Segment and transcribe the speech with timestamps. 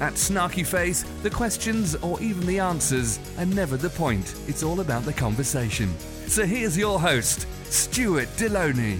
[0.00, 4.34] At Snarky Faith, the questions or even the answers are never the point.
[4.48, 5.94] It's all about the conversation.
[6.26, 8.98] So here's your host, Stuart Delony.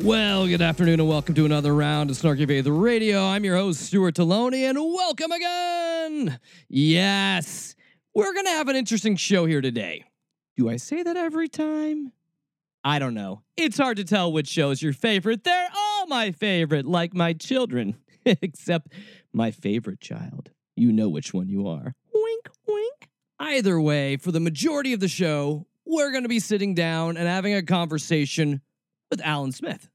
[0.00, 3.20] Well, good afternoon and welcome to another round of Snarky Faith Radio.
[3.24, 6.38] I'm your host, Stuart Delony, and welcome again.
[6.68, 7.74] Yes,
[8.14, 10.04] we're going to have an interesting show here today.
[10.56, 12.12] Do I say that every time?
[12.84, 13.42] I don't know.
[13.56, 15.42] It's hard to tell which show is your favorite.
[15.42, 17.96] They're all my favorite, like my children,
[18.42, 18.92] except
[19.32, 20.50] my favorite child.
[20.76, 21.94] You know which one you are.
[22.12, 23.08] Wink, wink.
[23.40, 27.26] Either way, for the majority of the show, we're going to be sitting down and
[27.26, 28.60] having a conversation
[29.10, 29.88] with Alan Smith.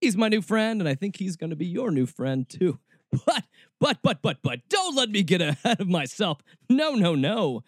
[0.00, 2.78] He's my new friend, and I think he's going to be your new friend too.
[3.24, 3.44] But,
[3.78, 6.38] but, but, but, but, don't let me get ahead of myself.
[6.68, 7.62] No, no, no.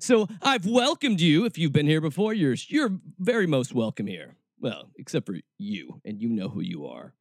[0.00, 1.44] So I've welcomed you.
[1.44, 4.36] If you've been here before, you're, you're very most welcome here.
[4.60, 7.12] Well, except for you, and you know who you are.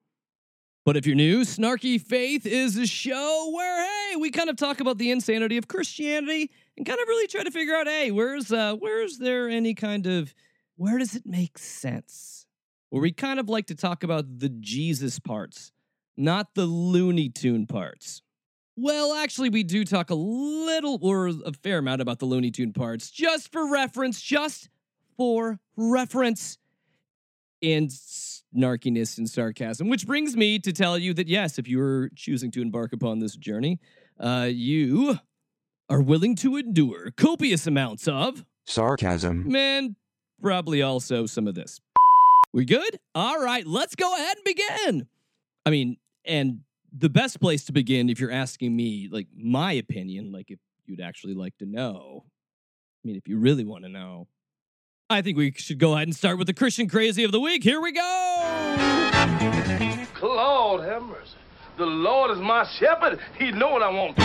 [0.86, 4.82] But if you're new, Snarky Faith is a show where, hey, we kind of talk
[4.82, 8.52] about the insanity of Christianity and kind of really try to figure out, hey, where's
[8.52, 10.34] uh, where's there any kind of
[10.76, 12.48] where does it make sense?
[12.90, 15.72] Where we kind of like to talk about the Jesus parts,
[16.18, 18.22] not the Looney Tune parts.
[18.76, 22.74] Well, actually, we do talk a little or a fair amount about the Looney Tune
[22.74, 24.68] parts, just for reference, just
[25.16, 26.58] for reference
[27.62, 27.90] and
[28.56, 32.52] snarkiness and sarcasm, which brings me to tell you that yes, if you are choosing
[32.52, 33.80] to embark upon this journey,
[34.20, 35.20] uh, you
[35.90, 39.52] are willing to endure copious amounts of Sarcasm.
[39.52, 39.96] man,
[40.42, 41.80] probably also some of this.
[42.54, 43.00] We good?
[43.16, 45.08] All right, let's go ahead and begin.
[45.66, 46.60] I mean, and
[46.96, 51.02] the best place to begin, if you're asking me, like my opinion, like if you'd
[51.02, 54.28] actually like to know, I mean, if you really want to know,
[55.14, 57.64] I think we should go ahead and start with the Christian crazy of the week.
[57.64, 58.02] Here we go.
[60.82, 61.36] Have mercy.
[61.78, 63.20] The Lord is my shepherd.
[63.38, 64.16] He know what I want.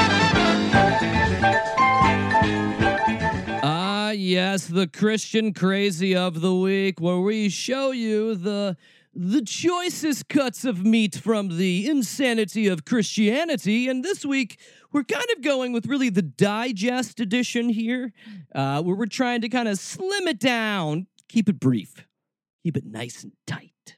[3.62, 8.76] Ah, yes, the Christian crazy of the week, where we show you the
[9.20, 13.88] the choicest cuts of meat from the insanity of Christianity.
[13.88, 14.60] And this week,
[14.92, 18.12] we're kind of going with really the digest edition here,
[18.54, 22.06] uh, where we're trying to kind of slim it down, keep it brief,
[22.62, 23.96] keep it nice and tight.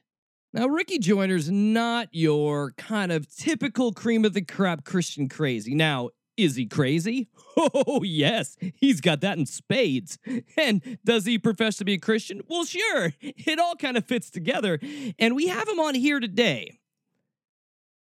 [0.53, 5.75] Now, Ricky Joyner's not your kind of typical cream of the crop Christian crazy.
[5.75, 7.29] Now, is he crazy?
[7.57, 10.17] Oh, yes, he's got that in spades.
[10.57, 12.41] And does he profess to be a Christian?
[12.47, 14.79] Well, sure, it all kind of fits together.
[15.19, 16.79] And we have him on here today.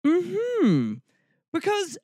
[0.04, 0.94] Hmm.
[1.52, 1.98] Because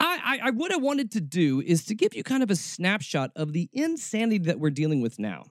[0.00, 2.56] I, I, I what I wanted to do is to give you kind of a
[2.56, 5.44] snapshot of the insanity that we're dealing with now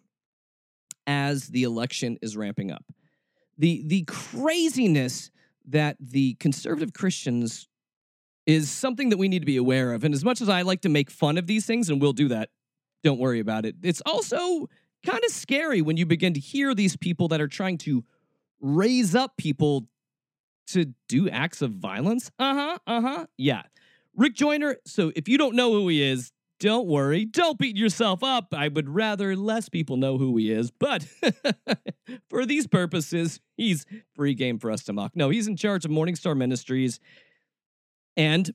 [1.07, 2.83] as the election is ramping up.
[3.57, 5.31] The the craziness
[5.65, 7.67] that the conservative Christians
[8.45, 10.03] is something that we need to be aware of.
[10.03, 12.27] And as much as I like to make fun of these things, and we'll do
[12.29, 12.49] that,
[13.03, 14.67] don't worry about it, it's also
[15.05, 18.03] kind of scary when you begin to hear these people that are trying to
[18.61, 19.87] raise up people
[20.67, 22.31] to do acts of violence.
[22.39, 23.25] Uh huh, uh huh.
[23.37, 23.63] Yeah.
[24.15, 27.25] Rick Joyner, so if you don't know who he is, don't worry.
[27.25, 28.53] Don't beat yourself up.
[28.53, 31.05] I would rather less people know who he is, but
[32.29, 35.13] for these purposes, he's free game for us to mock.
[35.15, 36.99] No, he's in charge of Morningstar Ministries.
[38.15, 38.53] And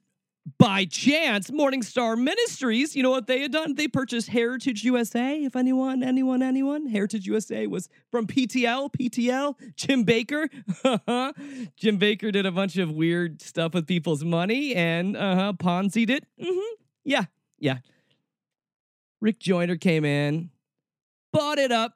[0.59, 3.75] by chance, Morningstar Ministries, you know what they had done?
[3.75, 5.37] They purchased Heritage USA.
[5.43, 10.49] If anyone, anyone, anyone, Heritage USA was from PTL, PTL, Jim Bakker.
[11.77, 16.25] Jim Bakker did a bunch of weird stuff with people's money and uh-huh, Ponzi'd it.
[16.41, 16.75] Mm-hmm.
[17.05, 17.25] Yeah,
[17.59, 17.79] yeah.
[19.21, 20.51] Rick Joyner came in,
[21.33, 21.95] bought it up,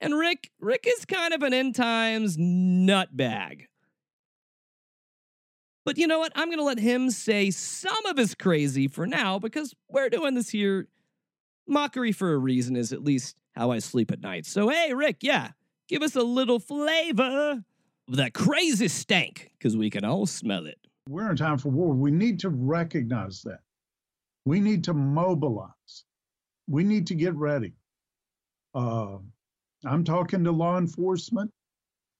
[0.00, 3.66] and Rick, Rick is kind of an end times nutbag.
[5.84, 6.32] But you know what?
[6.36, 10.34] I'm going to let him say some of his crazy for now because we're doing
[10.34, 10.88] this here.
[11.66, 14.46] Mockery for a reason is at least how I sleep at night.
[14.46, 15.50] So, hey, Rick, yeah,
[15.88, 17.62] give us a little flavor
[18.08, 20.78] of that crazy stank because we can all smell it.
[21.08, 21.94] We're in time for war.
[21.94, 23.60] We need to recognize that.
[24.44, 26.04] We need to mobilize.
[26.68, 27.72] We need to get ready.
[28.74, 29.18] Uh,
[29.84, 31.50] I'm talking to law enforcement,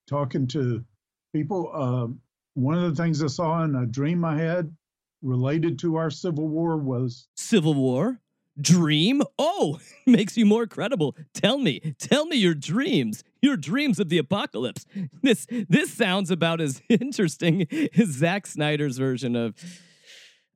[0.08, 0.84] talking to
[1.32, 1.70] people.
[1.72, 2.08] Uh,
[2.54, 4.74] one of the things I saw in a dream I had
[5.22, 8.20] related to our Civil War was Civil War?
[8.60, 9.22] Dream?
[9.38, 11.16] Oh, makes you more credible.
[11.32, 14.84] Tell me, tell me your dreams, your dreams of the apocalypse.
[15.22, 17.66] This this sounds about as interesting
[17.96, 19.54] as Zack Snyder's version of.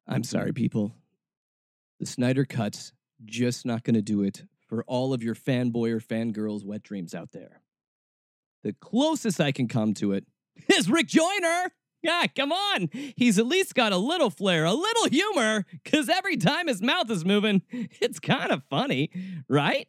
[0.08, 0.92] I'm sorry, people.
[2.00, 2.92] The Snyder cuts
[3.24, 7.14] just not going to do it for all of your fanboy or fangirls' wet dreams
[7.14, 7.62] out there.
[8.62, 10.26] The closest I can come to it
[10.76, 11.72] is Rick Joyner.
[12.02, 12.88] Yeah, come on.
[13.16, 17.10] He's at least got a little flair, a little humor, because every time his mouth
[17.10, 19.10] is moving, it's kind of funny,
[19.48, 19.88] right?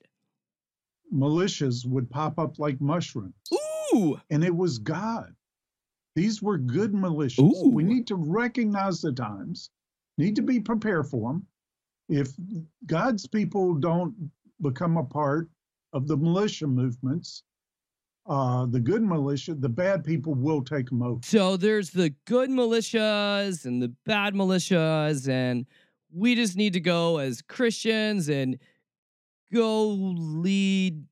[1.14, 3.34] militias would pop up like mushrooms.
[3.94, 5.34] Ooh, And it was God.
[6.16, 7.40] These were good militias.
[7.40, 7.70] Ooh.
[7.70, 9.70] We need to recognize the times,
[10.18, 11.46] need to be prepared for them.
[12.10, 12.30] If
[12.86, 14.32] God's people don't
[14.62, 15.50] become a part
[15.94, 17.44] of the militia movements,
[18.28, 21.20] uh, the good militia, the bad people will take them over.
[21.24, 25.66] so there's the good militias and the bad militias, and
[26.14, 28.60] we just need to go as Christians and
[29.54, 31.06] go lead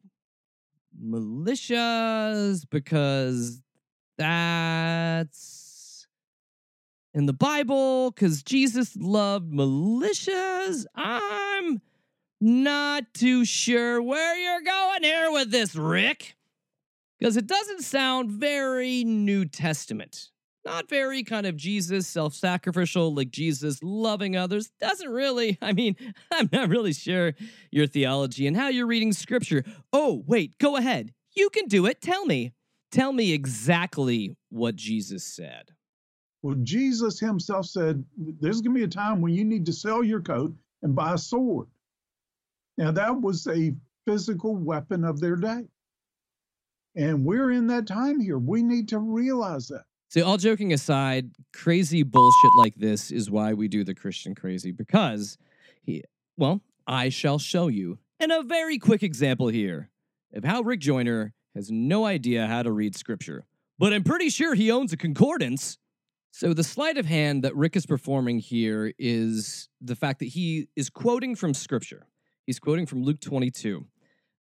[1.02, 3.62] militias because
[4.18, 6.08] that's
[7.14, 10.86] in the Bible because Jesus loved militias.
[10.96, 11.82] I'm
[12.42, 16.36] not too sure where you're going here with this, Rick,
[17.20, 20.30] because it doesn't sound very New Testament.
[20.66, 24.72] Not very kind of Jesus self sacrificial, like Jesus loving others.
[24.80, 25.96] Doesn't really, I mean,
[26.32, 27.34] I'm not really sure
[27.72, 29.64] your theology and how you're reading scripture.
[29.94, 31.14] Oh, wait, go ahead.
[31.36, 32.02] You can do it.
[32.02, 32.54] Tell me.
[32.92, 35.72] Tell me exactly what Jesus said.
[36.42, 40.04] Well, Jesus himself said, There's going to be a time when you need to sell
[40.04, 41.68] your coat and buy a sword.
[42.78, 43.74] Now, that was a
[44.06, 45.64] physical weapon of their day.
[46.96, 48.38] And we're in that time here.
[48.38, 49.84] We need to realize that.
[50.08, 54.72] So, all joking aside, crazy bullshit like this is why we do the Christian crazy
[54.72, 55.38] because
[55.84, 56.04] he,
[56.38, 59.90] well, I shall show you in a very quick example here
[60.34, 63.46] of how Rick Joyner has no idea how to read scripture,
[63.78, 65.78] but I'm pretty sure he owns a concordance.
[66.32, 70.70] So, the sleight of hand that Rick is performing here is the fact that he
[70.76, 72.08] is quoting from scripture.
[72.46, 73.86] He's quoting from Luke 22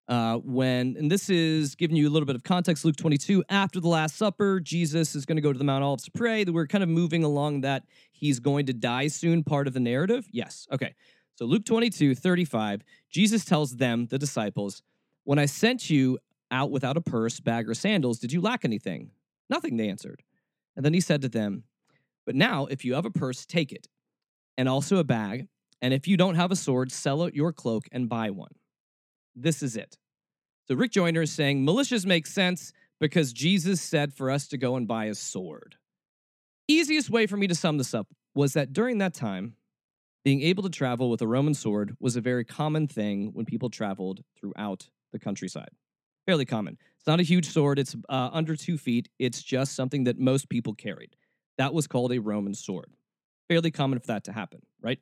[0.07, 3.80] uh, when, and this is giving you a little bit of context, Luke 22, after
[3.80, 6.44] the Last Supper, Jesus is going to go to the Mount Olives to pray.
[6.44, 10.28] We're kind of moving along that he's going to die soon, part of the narrative.
[10.31, 10.68] Yes.
[10.72, 10.94] Okay.
[11.36, 14.84] So Luke 22, 35, Jesus tells them, the disciples,
[15.24, 16.19] When I sent you
[16.52, 19.10] out without a purse, bag, or sandals, did you lack anything?
[19.50, 20.22] Nothing, they answered.
[20.75, 21.63] And then he said to them,
[22.25, 23.88] But now, if you have a purse, take it,
[24.56, 25.48] and also a bag.
[25.81, 28.52] And if you don't have a sword, sell out your cloak and buy one.
[29.35, 29.97] This is it.
[30.67, 34.75] So Rick Joyner is saying militias make sense because Jesus said for us to go
[34.75, 35.75] and buy a sword.
[36.67, 39.55] Easiest way for me to sum this up was that during that time,
[40.23, 43.69] being able to travel with a Roman sword was a very common thing when people
[43.69, 45.69] traveled throughout the countryside.
[46.25, 46.79] Fairly common.
[46.97, 49.09] It's not a huge sword, it's uh, under two feet.
[49.19, 51.15] It's just something that most people carried.
[51.59, 52.95] That was called a Roman sword.
[53.47, 54.99] Fairly common for that to happen, right?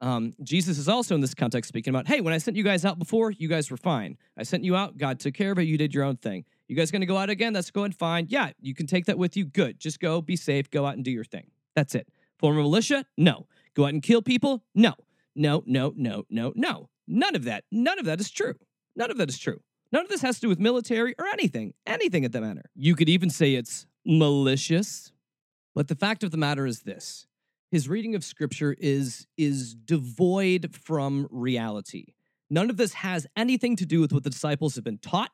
[0.00, 2.84] Um, Jesus is also in this context speaking about, hey, when I sent you guys
[2.84, 4.18] out before, you guys were fine.
[4.36, 6.44] I sent you out, God took care of it, you did your own thing.
[6.68, 7.52] You guys gonna go out again?
[7.52, 8.26] That's going fine.
[8.28, 9.44] Yeah, you can take that with you.
[9.44, 9.78] Good.
[9.78, 11.50] Just go, be safe, go out and do your thing.
[11.74, 12.08] That's it.
[12.38, 13.06] Form a militia?
[13.16, 13.46] No.
[13.74, 14.64] Go out and kill people?
[14.74, 14.94] No.
[15.34, 16.88] No, no, no, no, no.
[17.06, 17.64] None of that.
[17.70, 18.54] None of that is true.
[18.96, 19.60] None of that is true.
[19.92, 21.74] None of this has to do with military or anything.
[21.86, 22.64] Anything at the matter.
[22.74, 25.12] You could even say it's malicious.
[25.74, 27.26] But the fact of the matter is this
[27.70, 32.14] his reading of scripture is is devoid from reality.
[32.48, 35.30] None of this has anything to do with what the disciples have been taught.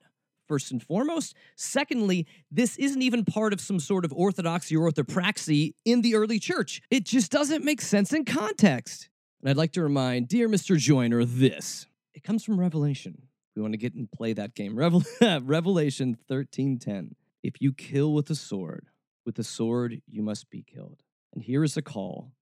[0.49, 1.35] First and foremost.
[1.57, 6.39] Secondly, this isn't even part of some sort of orthodoxy or orthopraxy in the early
[6.39, 6.83] church.
[6.91, 9.09] It just doesn't make sense in context.
[9.41, 10.77] And I'd like to remind dear Mr.
[10.77, 11.87] Joyner this.
[12.13, 13.23] It comes from Revelation.
[13.55, 14.77] We want to get and play that game.
[14.77, 15.05] Revel-
[15.43, 17.13] Revelation 13:10.
[17.43, 18.89] If you kill with a sword,
[19.25, 21.03] with a sword you must be killed.
[21.33, 22.33] And here is a call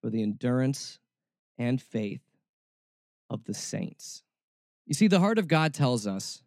[0.00, 0.98] for the endurance
[1.58, 2.22] and faith
[3.28, 4.22] of the saints.
[4.86, 6.42] You see, the heart of God tells us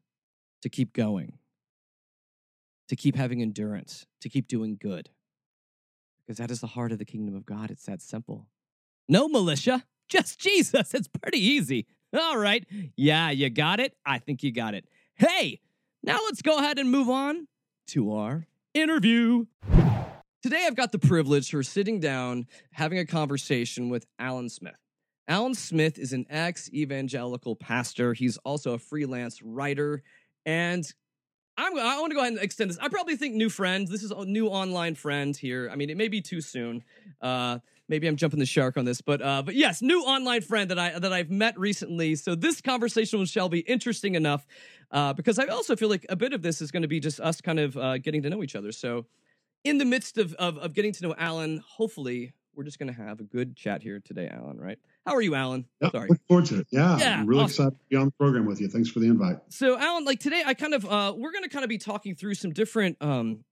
[0.62, 1.34] to keep going,
[2.88, 5.10] to keep having endurance, to keep doing good.
[6.20, 7.70] Because that is the heart of the kingdom of God.
[7.70, 8.48] It's that simple.
[9.08, 10.94] No militia, just Jesus.
[10.94, 11.88] It's pretty easy.
[12.18, 12.65] All right.
[12.96, 13.96] Yeah, you got it.
[14.06, 14.86] I think you got it.
[15.15, 15.60] Hey,
[16.03, 17.48] now let's go ahead and move on
[17.88, 19.46] to our interview.
[20.41, 24.79] Today, I've got the privilege for sitting down, having a conversation with Alan Smith.
[25.27, 28.15] Alan Smith is an ex evangelical pastor.
[28.15, 30.01] He's also a freelance writer.
[30.43, 30.83] And
[31.57, 32.79] I'm, I want to go ahead and extend this.
[32.79, 33.91] I probably think new friends.
[33.91, 35.69] This is a new online friend here.
[35.71, 36.83] I mean, it may be too soon.
[37.21, 40.71] Uh, maybe I'm jumping the shark on this, but uh, but yes, new online friend
[40.71, 42.15] that I that I've met recently.
[42.15, 44.48] So this conversation shall be interesting enough
[44.89, 47.19] uh, because I also feel like a bit of this is going to be just
[47.19, 48.71] us kind of uh, getting to know each other.
[48.71, 49.05] So
[49.63, 53.01] in the midst of of, of getting to know Alan, hopefully we're just going to
[53.01, 54.58] have a good chat here today, Alan.
[54.60, 54.77] Right?
[55.06, 55.65] How are you, Alan?
[55.82, 56.10] Yeah, Sorry.
[56.10, 56.68] Look forward to it.
[56.72, 57.68] Yeah, Yeah, I'm really awesome.
[57.68, 58.68] excited to be on the program with you.
[58.68, 59.38] Thanks for the invite.
[59.50, 62.13] So, Alan, like today, I kind of uh, we're going to kind of be talking
[62.15, 63.44] through some different um,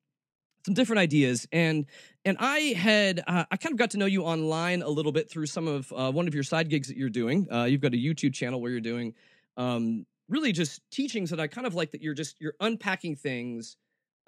[0.65, 1.85] some different ideas, and
[2.25, 5.29] and I had uh, I kind of got to know you online a little bit
[5.29, 7.47] through some of uh, one of your side gigs that you're doing.
[7.51, 9.13] Uh, you've got a YouTube channel where you're doing
[9.57, 13.77] um, really just teachings that I kind of like that you're just you're unpacking things.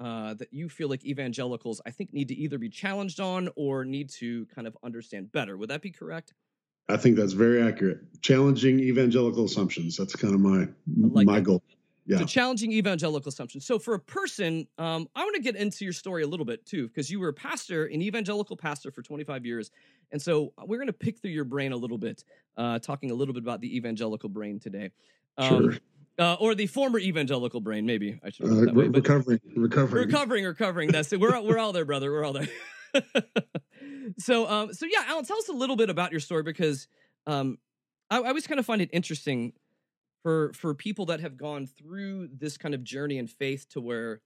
[0.01, 3.85] Uh, that you feel like evangelicals, I think, need to either be challenged on or
[3.85, 5.57] need to kind of understand better.
[5.57, 6.33] Would that be correct?
[6.89, 7.99] I think that's very accurate.
[8.23, 9.95] Challenging evangelical assumptions.
[9.95, 10.67] That's kind of my
[10.97, 11.43] like my that.
[11.43, 11.61] goal.
[12.07, 12.17] Yeah.
[12.17, 13.67] So challenging evangelical assumptions.
[13.67, 16.65] So for a person, um, I want to get into your story a little bit
[16.65, 19.69] too, because you were a pastor, an evangelical pastor for 25 years,
[20.11, 22.23] and so we're going to pick through your brain a little bit,
[22.57, 24.89] uh, talking a little bit about the evangelical brain today,
[25.37, 25.77] um, Sure.
[26.21, 27.85] Uh, or the former evangelical brain.
[27.87, 28.87] Maybe I should Uh, way.
[28.87, 30.05] Recovering, recovering.
[30.05, 30.91] recovering, recovering.
[30.91, 31.19] That's it.
[31.19, 32.11] We're we're all there, brother.
[32.11, 32.47] We're all there.
[34.19, 36.87] so um, so yeah, Alan, tell us a little bit about your story because
[37.25, 37.57] um,
[38.11, 39.53] I, I always kind of find it interesting
[40.21, 44.21] for for people that have gone through this kind of journey in faith to where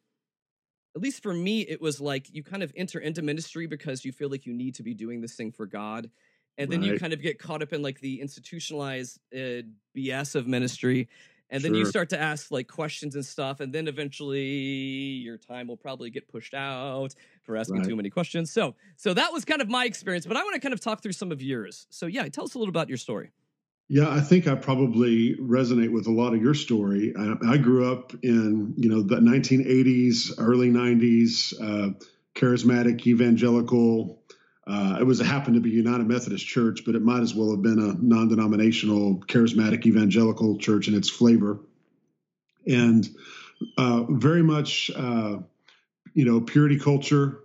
[0.97, 4.11] at least for me it was like you kind of enter into ministry because you
[4.11, 6.09] feel like you need to be doing this thing for god
[6.57, 9.61] and then you kind of get caught up in like the institutionalized uh,
[9.95, 11.07] bs of ministry
[11.49, 15.67] and then you start to ask like questions and stuff and then eventually your time
[15.67, 17.89] will probably get pushed out for asking Right.
[17.89, 20.61] too many questions so so that was kind of my experience but i want to
[20.61, 22.97] kind of talk through some of yours so yeah tell us a little about your
[22.97, 23.31] story
[23.87, 27.13] Yeah, I think I probably resonate with a lot of your story.
[27.15, 31.93] I, I grew up in you know the 1980s, early 90s, uh,
[32.33, 34.23] charismatic evangelical.
[34.67, 37.51] Uh, it was it happened to be United Methodist Church, but it might as well
[37.51, 41.59] have been a non-denominational charismatic evangelical church in its flavor,
[42.65, 43.07] and
[43.77, 45.37] uh, very much uh,
[46.13, 47.41] you know purity culture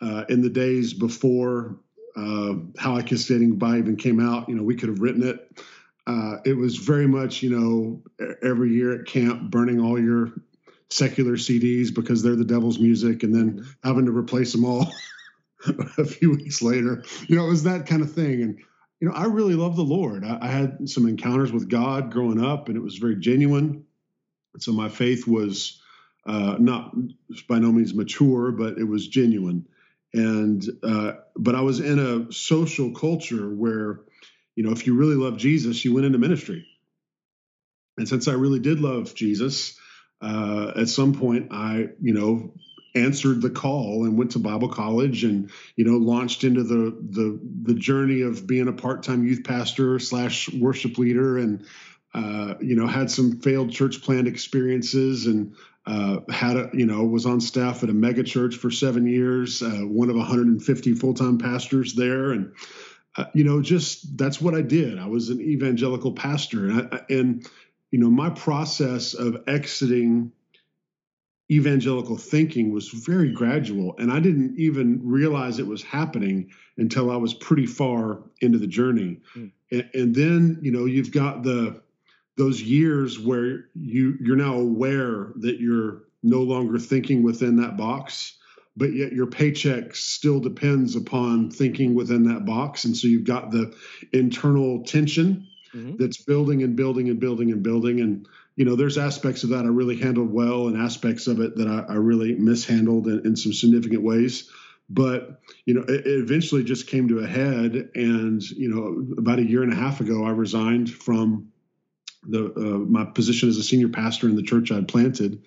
[0.00, 1.80] uh, in the days before
[2.16, 4.48] uh, How I Kissed Dating Goodbye even came out.
[4.48, 5.58] You know, we could have written it.
[6.06, 8.02] Uh, it was very much, you know,
[8.42, 10.32] every year at camp, burning all your
[10.90, 14.92] secular CDs because they're the devil's music, and then having to replace them all
[15.98, 17.04] a few weeks later.
[17.28, 18.42] You know, it was that kind of thing.
[18.42, 18.58] And
[19.00, 20.24] you know, I really love the Lord.
[20.24, 23.84] I, I had some encounters with God growing up, and it was very genuine.
[24.58, 25.80] So my faith was
[26.26, 26.94] uh, not
[27.48, 29.66] by no means mature, but it was genuine
[30.14, 34.00] and uh, but I was in a social culture where,
[34.54, 36.66] you know, if you really love Jesus, you went into ministry.
[37.98, 39.78] And since I really did love Jesus,
[40.22, 42.54] uh, at some point I, you know,
[42.94, 47.40] answered the call and went to Bible college and you know launched into the the
[47.62, 51.66] the journey of being a part-time youth pastor slash worship leader and
[52.14, 55.54] uh, you know had some failed church plant experiences and
[55.86, 59.62] uh, had a you know was on staff at a mega church for seven years
[59.62, 62.30] uh, one of 150 full-time pastors there.
[62.30, 62.54] And
[63.16, 64.98] uh, you know just that's what i did.
[64.98, 66.68] I was an evangelical pastor.
[66.68, 67.46] And, I, and
[67.90, 70.32] you know my process of exiting
[71.50, 77.16] evangelical thinking was very gradual and i didn't even realize it was happening until i
[77.16, 79.50] was pretty far into the journey Mm.
[79.70, 81.82] and, and then you know you've got the
[82.36, 88.38] those years where you you're now aware that you're no longer thinking within that box
[88.76, 93.50] but yet your paycheck still depends upon thinking within that box and so you've got
[93.50, 93.72] the
[94.14, 95.98] internal tension Mhm.
[95.98, 99.64] that's building and building and building and building and you know there's aspects of that
[99.64, 103.36] i really handled well and aspects of it that i, I really mishandled in, in
[103.36, 104.50] some significant ways
[104.88, 109.38] but you know it, it eventually just came to a head and you know about
[109.38, 111.52] a year and a half ago i resigned from
[112.26, 115.42] the uh, my position as a senior pastor in the church I'd planted.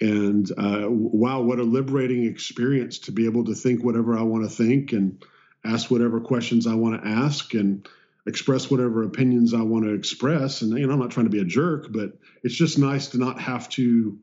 [0.00, 4.44] And uh, wow, what a liberating experience to be able to think whatever I want
[4.44, 5.22] to think and
[5.64, 7.88] ask whatever questions I want to ask and
[8.26, 10.62] express whatever opinions I want to express.
[10.62, 13.18] And you know, I'm not trying to be a jerk, but it's just nice to
[13.18, 14.18] not have to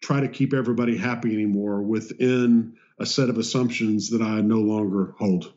[0.00, 5.14] try to keep everybody happy anymore within a set of assumptions that I no longer
[5.18, 5.52] hold.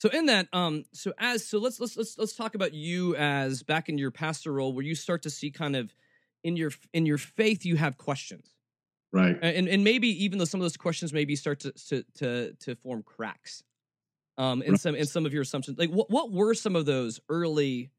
[0.00, 3.64] So in that, um, so as so let's let's let's let's talk about you as
[3.64, 5.92] back in your pastor role, where you start to see kind of
[6.44, 8.54] in your in your faith you have questions,
[9.10, 9.36] Right.
[9.42, 12.76] and and maybe even though some of those questions maybe start to to to, to
[12.76, 13.64] form cracks,
[14.38, 15.78] um, in some in some of your assumptions.
[15.78, 17.90] Like what what were some of those early,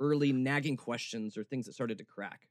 [0.00, 2.48] early nagging questions or things that started to crack?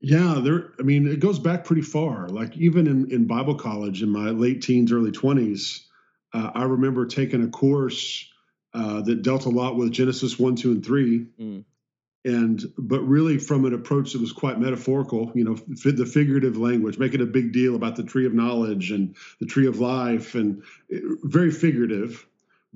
[0.00, 0.74] Yeah, there.
[0.78, 2.28] I mean, it goes back pretty far.
[2.28, 5.88] Like even in, in Bible college in my late teens, early twenties,
[6.34, 8.28] uh, I remember taking a course
[8.74, 11.64] uh, that dealt a lot with Genesis one, two, and three, mm.
[12.24, 15.32] and but really from an approach that was quite metaphorical.
[15.34, 19.16] You know, the figurative language, making a big deal about the tree of knowledge and
[19.40, 22.24] the tree of life, and it, very figurative.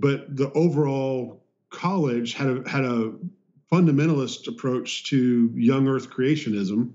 [0.02, 3.12] But the overall college had a had a
[3.72, 6.94] fundamentalist approach to young Earth creationism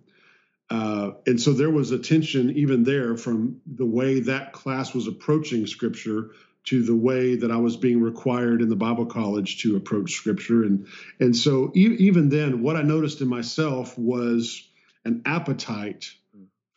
[0.69, 5.07] uh, and so there was a tension even there from the way that class was
[5.07, 6.31] approaching scripture
[6.65, 10.63] to the way that I was being required in the Bible college to approach scripture.
[10.63, 10.87] And,
[11.19, 14.67] and so e- even then, what I noticed in myself was
[15.05, 16.11] an appetite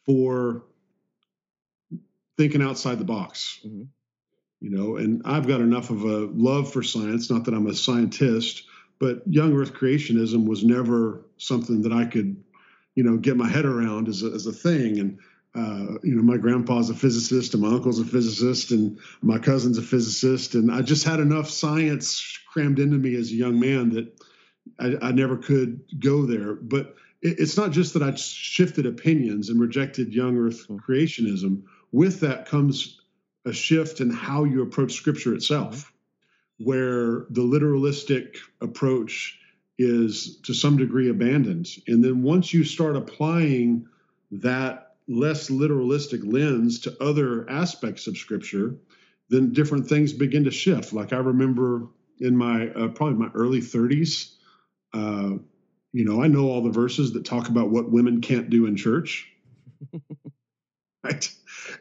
[0.06, 0.62] for
[2.36, 3.58] thinking outside the box.
[3.66, 3.82] Mm-hmm.
[4.60, 7.74] You know, and I've got enough of a love for science, not that I'm a
[7.74, 8.64] scientist,
[8.98, 12.36] but young earth creationism was never something that I could
[12.94, 14.98] you know get my head around as a, as a thing.
[14.98, 15.18] And
[15.54, 19.78] uh, you know my grandpa's a physicist and my uncle's a physicist and my cousin's
[19.78, 20.54] a physicist.
[20.54, 24.20] And i just had enough science crammed into me as a young man that
[24.78, 26.54] i, I never could go there.
[26.54, 30.76] But it, it's not just that i shifted opinions and rejected young earth hmm.
[30.76, 31.62] creationism.
[31.92, 32.99] With that comes
[33.46, 35.92] a shift in how you approach scripture itself
[36.62, 39.38] where the literalistic approach
[39.78, 41.66] is to some degree abandoned.
[41.88, 43.86] And then once you start applying
[44.30, 48.76] that less literalistic lens to other aspects of Scripture,
[49.30, 50.92] then different things begin to shift.
[50.92, 51.86] Like I remember
[52.20, 54.34] in my uh, probably my early 30s,
[54.92, 55.38] uh,
[55.92, 58.76] you know, I know all the verses that talk about what women can't do in
[58.76, 59.32] church.
[61.02, 61.30] right?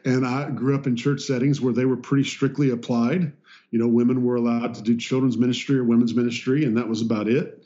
[0.04, 3.32] And I grew up in church settings where they were pretty strictly applied.
[3.70, 7.02] You know, women were allowed to do children's ministry or women's ministry, and that was
[7.02, 7.62] about it.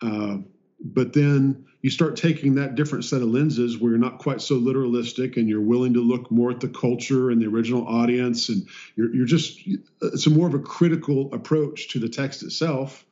[0.00, 0.38] Uh,
[0.84, 4.58] but then you start taking that different set of lenses where you're not quite so
[4.58, 8.66] literalistic and you're willing to look more at the culture and the original audience and
[8.96, 9.60] you're, you're just
[10.00, 13.04] it's a more of a critical approach to the text itself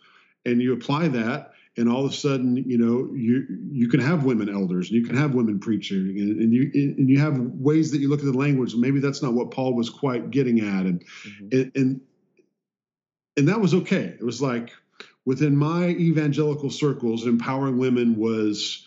[0.44, 4.24] and you apply that and all of a sudden you know you you can have
[4.24, 7.90] women elders and you can have women preaching and, and you and you have ways
[7.90, 10.86] that you look at the language maybe that's not what paul was quite getting at
[10.86, 11.48] and mm-hmm.
[11.52, 12.00] and, and
[13.36, 14.70] and that was okay it was like
[15.24, 18.86] within my evangelical circles, empowering women was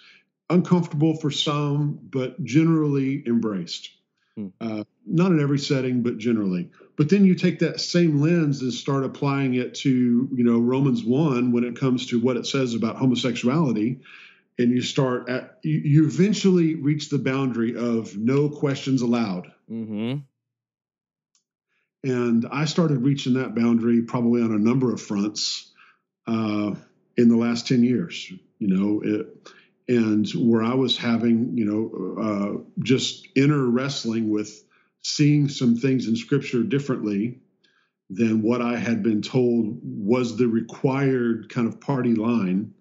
[0.50, 3.90] uncomfortable for some, but generally embraced.
[4.36, 4.48] Hmm.
[4.60, 6.70] Uh, not in every setting, but generally.
[6.96, 9.90] But then you take that same lens and start applying it to,
[10.32, 14.02] you know, Romans one when it comes to what it says about homosexuality,
[14.60, 19.52] and you start at you, you eventually reach the boundary of no questions allowed.
[19.72, 20.20] Mm-hmm.
[22.04, 25.72] And I started reaching that boundary probably on a number of fronts
[26.28, 26.76] uh,
[27.18, 29.52] in the last 10 years, you know, it,
[29.88, 34.64] and where I was having, you know, uh, just inner wrestling with
[35.04, 37.40] seeing some things in scripture differently
[38.10, 42.74] than what I had been told was the required kind of party line.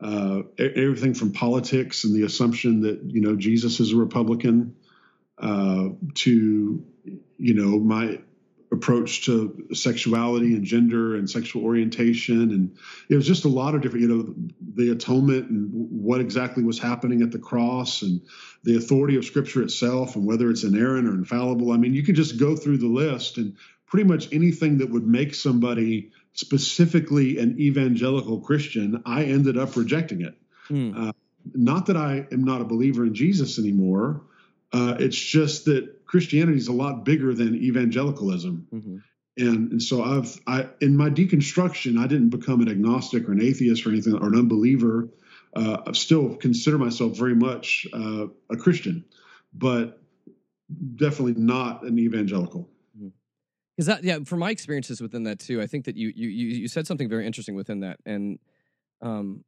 [0.00, 4.74] Uh, everything from politics and the assumption that, you know, Jesus is a Republican
[5.38, 6.84] uh, to,
[7.36, 8.20] you know, my
[8.72, 12.50] approach to sexuality and gender and sexual orientation.
[12.50, 12.76] And
[13.08, 14.34] it was just a lot of different you know
[14.74, 18.20] the atonement and what exactly was happening at the cross and
[18.62, 21.72] the authority of scripture itself and whether it's inerrant or infallible.
[21.72, 23.56] I mean you could just go through the list and
[23.86, 30.20] pretty much anything that would make somebody specifically an evangelical christian i ended up rejecting
[30.20, 30.34] it.
[30.68, 30.92] Hmm.
[30.96, 31.12] uh,
[31.54, 34.22] not that i am not a believer in jesus anymore.
[34.72, 38.66] Uh, it's just that Christianity is a lot bigger than evangelicalism.
[38.74, 38.96] Mm-hmm.
[39.38, 43.40] And, and so I've I in my deconstruction, I didn't become an agnostic or an
[43.40, 45.08] atheist or anything or an unbeliever.
[45.54, 49.04] Uh, I still consider myself very much uh, a Christian,
[49.54, 50.02] but
[50.96, 52.68] definitely not an evangelical.
[53.76, 54.02] Because mm-hmm.
[54.02, 56.88] that, yeah, from my experiences within that too, I think that you you you said
[56.88, 58.40] something very interesting within that, and
[59.00, 59.44] um,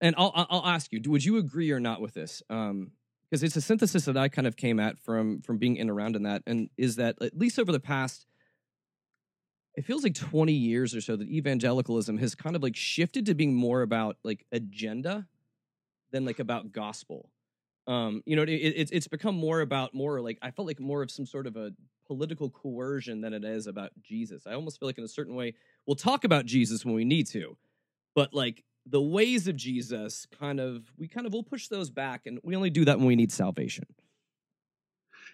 [0.00, 2.42] and I'll I'll ask you, would you agree or not with this?
[2.48, 2.92] Um,
[3.30, 6.16] because it's a synthesis that I kind of came at from from being in around
[6.16, 8.26] in that, and is that at least over the past,
[9.74, 13.34] it feels like twenty years or so that evangelicalism has kind of like shifted to
[13.34, 15.26] being more about like agenda
[16.12, 17.30] than like about gospel.
[17.88, 21.02] Um, you know, it, it's it's become more about more like I felt like more
[21.02, 21.72] of some sort of a
[22.06, 24.46] political coercion than it is about Jesus.
[24.46, 25.54] I almost feel like in a certain way
[25.86, 27.56] we'll talk about Jesus when we need to,
[28.14, 32.26] but like the ways of Jesus kind of we kind of will push those back
[32.26, 33.84] and we only do that when we need salvation.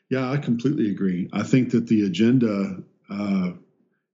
[0.08, 1.28] Yeah, I completely agree.
[1.32, 2.78] I think that the agenda
[3.10, 3.52] uh,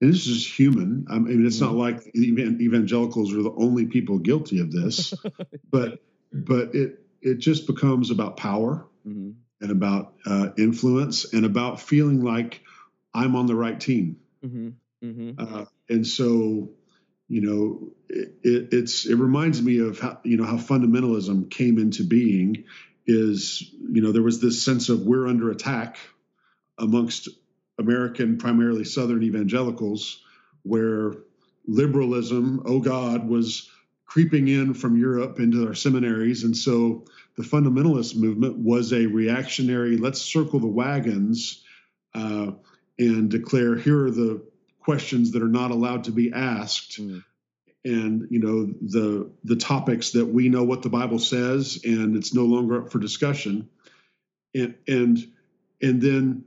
[0.01, 1.07] and this is human.
[1.11, 1.79] I mean, it's not mm-hmm.
[1.79, 5.13] like evangelicals are the only people guilty of this,
[5.71, 6.01] but
[6.33, 9.35] but it it just becomes about power Mhm.
[9.61, 12.61] and about uh, influence and about feeling like
[13.15, 14.19] I'm on the right team.
[14.45, 14.75] Mhm.
[15.03, 15.35] Mhm.
[15.39, 16.71] Uh, and so,
[17.29, 21.79] you know, it, it, it's it reminds me of how you know how fundamentalism came
[21.79, 22.65] into being.
[23.07, 25.99] Is you know there was this sense of we're under attack
[26.79, 27.29] amongst
[27.79, 30.23] American, primarily Southern evangelicals,
[30.63, 31.15] where
[31.67, 33.71] liberalism, oh God, was
[34.07, 37.05] creeping in from Europe into our seminaries, and so
[37.37, 39.99] the fundamentalist movement was a reactionary.
[39.99, 41.63] Let's circle the wagons
[42.15, 42.53] uh,
[42.99, 44.48] and declare here are the
[44.89, 47.23] questions that are not allowed to be asked Mm.
[47.85, 48.65] and you know
[48.97, 52.91] the the topics that we know what the bible says and it's no longer up
[52.91, 53.69] for discussion
[54.55, 55.19] and and
[55.83, 56.45] and then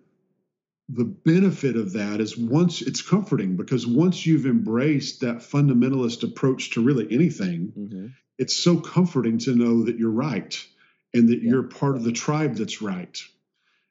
[0.90, 6.72] the benefit of that is once it's comforting because once you've embraced that fundamentalist approach
[6.72, 8.14] to really anything Mhm.
[8.40, 10.54] it's so comforting to know that you're right
[11.14, 11.50] and that Yeah.
[11.52, 13.22] you're part of the tribe that's right.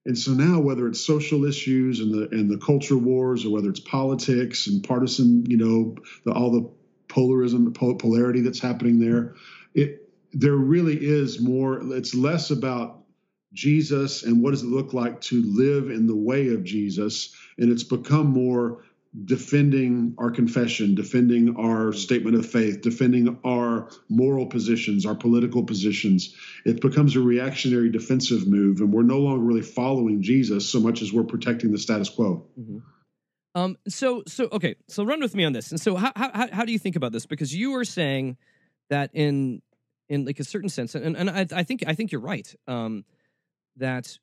[0.07, 3.69] And so now, whether it's social issues and the and the culture wars, or whether
[3.69, 6.71] it's politics and partisan, you know, the, all the
[7.09, 9.35] polarism, the pol- polarity that's happening there,
[9.75, 11.81] it there really is more.
[11.95, 13.05] It's less about
[13.53, 17.71] Jesus and what does it look like to live in the way of Jesus, and
[17.71, 18.85] it's become more
[19.25, 26.35] defending our confession, defending our statement of faith, defending our moral positions, our political positions.
[26.65, 31.03] It becomes a reactionary defensive move, and we're no longer really following Jesus so much
[31.03, 32.47] as we're protecting the status quo.
[33.57, 33.77] Um.
[33.89, 34.77] So so okay.
[34.89, 35.73] So run with me on this.
[35.73, 37.27] And so how how how do you think about this?
[37.27, 38.37] Because you were saying
[38.91, 39.61] that in
[40.09, 42.55] in like a certain sense, and and I, I think I think you're right.
[42.69, 43.05] Um,
[43.77, 44.19] that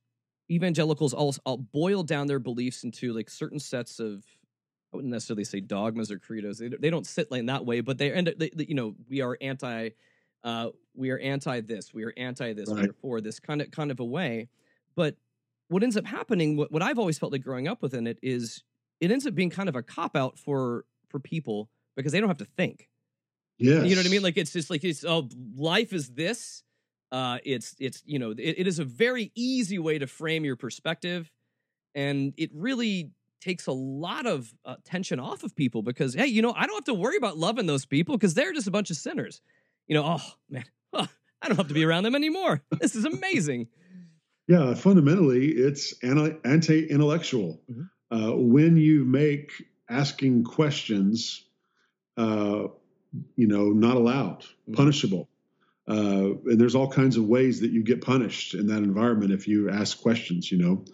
[0.49, 4.23] evangelicals all, all boil down their beliefs into like certain sets of
[4.97, 6.57] wouldn't necessarily say dogmas or credos.
[6.59, 8.75] They, they don't sit like in that way, but they end up, they, they- you
[8.75, 9.91] know, we are anti,
[10.43, 13.71] uh, we are anti this, we are anti this, we are for this kind of
[13.71, 14.49] kind of a way.
[14.95, 15.15] But
[15.69, 18.63] what ends up happening, what, what I've always felt like growing up within it is,
[18.99, 22.29] it ends up being kind of a cop out for for people because they don't
[22.29, 22.89] have to think.
[23.59, 24.21] Yeah, You know what I mean?
[24.21, 26.63] Like it's just like it's oh, life is this.
[27.11, 30.55] Uh, it's it's you know it, it is a very easy way to frame your
[30.57, 31.31] perspective,
[31.95, 36.41] and it really takes a lot of uh, tension off of people because hey, you
[36.41, 38.89] know I don't have to worry about loving those people because they're just a bunch
[38.89, 39.41] of sinners.
[39.87, 41.07] You know, oh man, oh,
[41.41, 42.61] I don't have to be around them anymore.
[42.79, 43.67] This is amazing.
[44.47, 47.61] Yeah, fundamentally, it's anti- anti-intellectual.
[47.69, 47.89] Mhm.
[48.09, 49.51] Uh, when you make
[49.89, 51.43] asking questions,
[52.15, 52.67] uh,
[53.35, 54.75] you know, not allowed, Mhm.
[54.75, 55.29] punishable,
[55.89, 59.47] uh, and there's all kinds of ways that you get punished in that environment if
[59.47, 60.85] you ask questions, you know,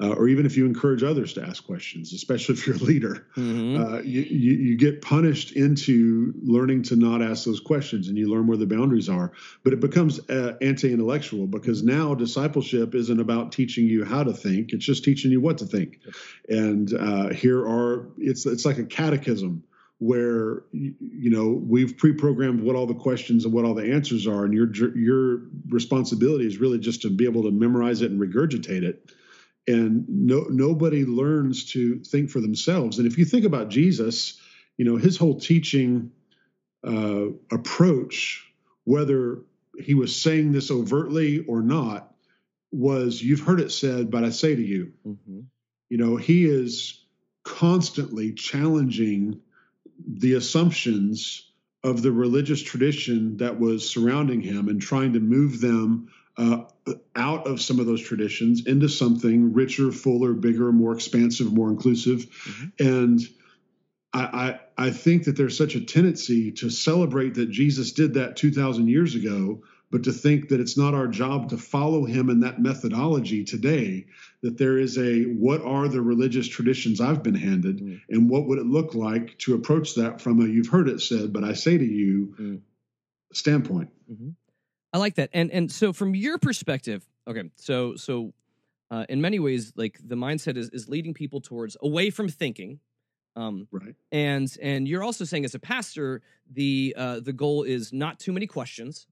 [0.00, 3.26] uh, or even if you encourage others to ask questions, especially if you're a leader.
[3.36, 3.78] Mhm.
[3.78, 8.30] Uh, you, you, you get punished into learning to not ask those questions and you
[8.30, 9.32] learn where the boundaries are.
[9.62, 14.32] But it becomes uh, anti intellectual because now discipleship isn't about teaching you how to
[14.32, 16.00] think, it's just teaching you what to think.
[16.48, 19.64] And uh, here are, it's, it's like a catechism
[19.98, 24.26] where you, you know we've pre-programmed what all the questions and what all the answers
[24.26, 28.18] are and your your responsibility is really just to be able to memorize it and
[28.18, 29.12] regurgitate it
[29.70, 34.40] and no nobody learns to think for themselves and if you think about jesus
[34.78, 36.12] you know his whole teaching
[36.86, 38.46] uh, approach
[38.84, 39.40] whether
[39.78, 42.14] he was saying this overtly or not
[42.72, 45.44] was you've heard it said but i say to you Mhm.
[45.90, 47.04] you know he is
[47.44, 49.40] constantly challenging
[50.08, 51.50] the assumptions
[51.84, 56.64] of the religious tradition that was surrounding him and trying to move them uh,
[57.16, 62.26] out of some of those traditions into something richer, fuller, bigger, more expansive, more inclusive.
[62.78, 63.20] And
[64.12, 68.36] I, I, I think that there's such a tendency to celebrate that Jesus did that
[68.36, 72.40] 2,000 years ago, but to think that it's not our job to follow him in
[72.40, 74.06] that methodology today.
[74.42, 78.00] That there is a what are the religious traditions I've been handed, Mm.
[78.08, 81.32] and what would it look like to approach that from a you've heard it said,
[81.32, 82.60] but I say to you Mm.
[83.32, 83.90] standpoint.
[84.92, 85.30] I like that.
[85.32, 88.32] And and so from your perspective, okay, so so
[88.90, 92.80] uh, in many ways, like the mindset is is leading people towards away from thinking.
[93.36, 93.94] Um, Right.
[94.10, 98.32] and and you're also saying as a pastor, the uh, the goal is not too
[98.32, 99.06] many questions,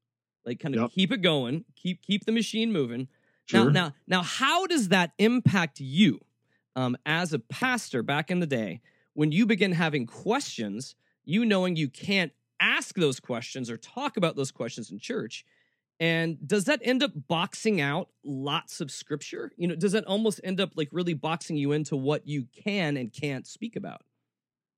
[0.44, 0.90] like kind of Yep.
[0.90, 3.06] keep it going, keep keep the machine moving.
[3.46, 3.66] Sure.
[3.66, 6.20] Now now now, how does that impact you
[6.74, 8.80] um, as a pastor back in the day
[9.14, 10.96] when you begin having questions?
[11.24, 15.44] You knowing you can't ask those questions or talk about those questions in church.
[16.00, 19.50] And does that end up boxing out lots of scripture?
[19.56, 22.96] You know, does that almost end up like really boxing you into what you can
[22.96, 24.02] and can't speak about?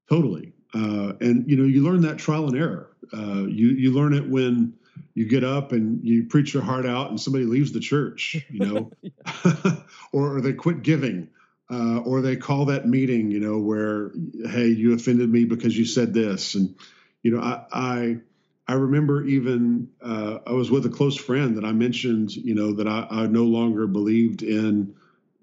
[0.09, 0.53] Totally.
[0.75, 2.91] Uh, and you know, you learn that trial and error.
[3.13, 4.75] Uh, you you learn it when
[5.15, 8.61] you get up and you preach your heart out, and somebody leaves the church, you
[8.61, 8.91] know,
[10.13, 11.29] or, or they quit giving.
[11.73, 14.11] Uh, or they call that meeting, you know, where,
[14.51, 16.75] hey, you offended me because you said this, and
[17.23, 18.17] you know, I, I
[18.71, 22.75] I remember even uh, I was with a close friend that I mentioned, you know,
[22.75, 24.95] that I, I, no longer believed in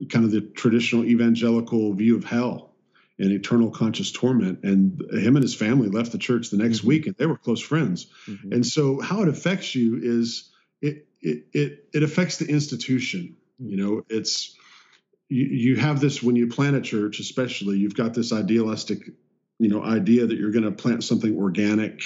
[0.10, 2.72] kind of the traditional evangelical view of hell
[3.20, 4.64] and eternal conscious torment.
[4.64, 6.88] And him and his family left the church the next mm-hmm.
[6.88, 8.08] week, and they were close friends.
[8.28, 8.54] Mm-hmm.
[8.54, 10.50] And so, how it affects you is
[10.82, 13.36] it it it, it affects the institution.
[13.62, 13.72] Mm-hmm.
[13.72, 14.56] You know, it's
[15.28, 19.00] you, you have this when you plant a church, especially you've got this idealistic,
[19.60, 22.04] you know, idea that you're going to plant something organic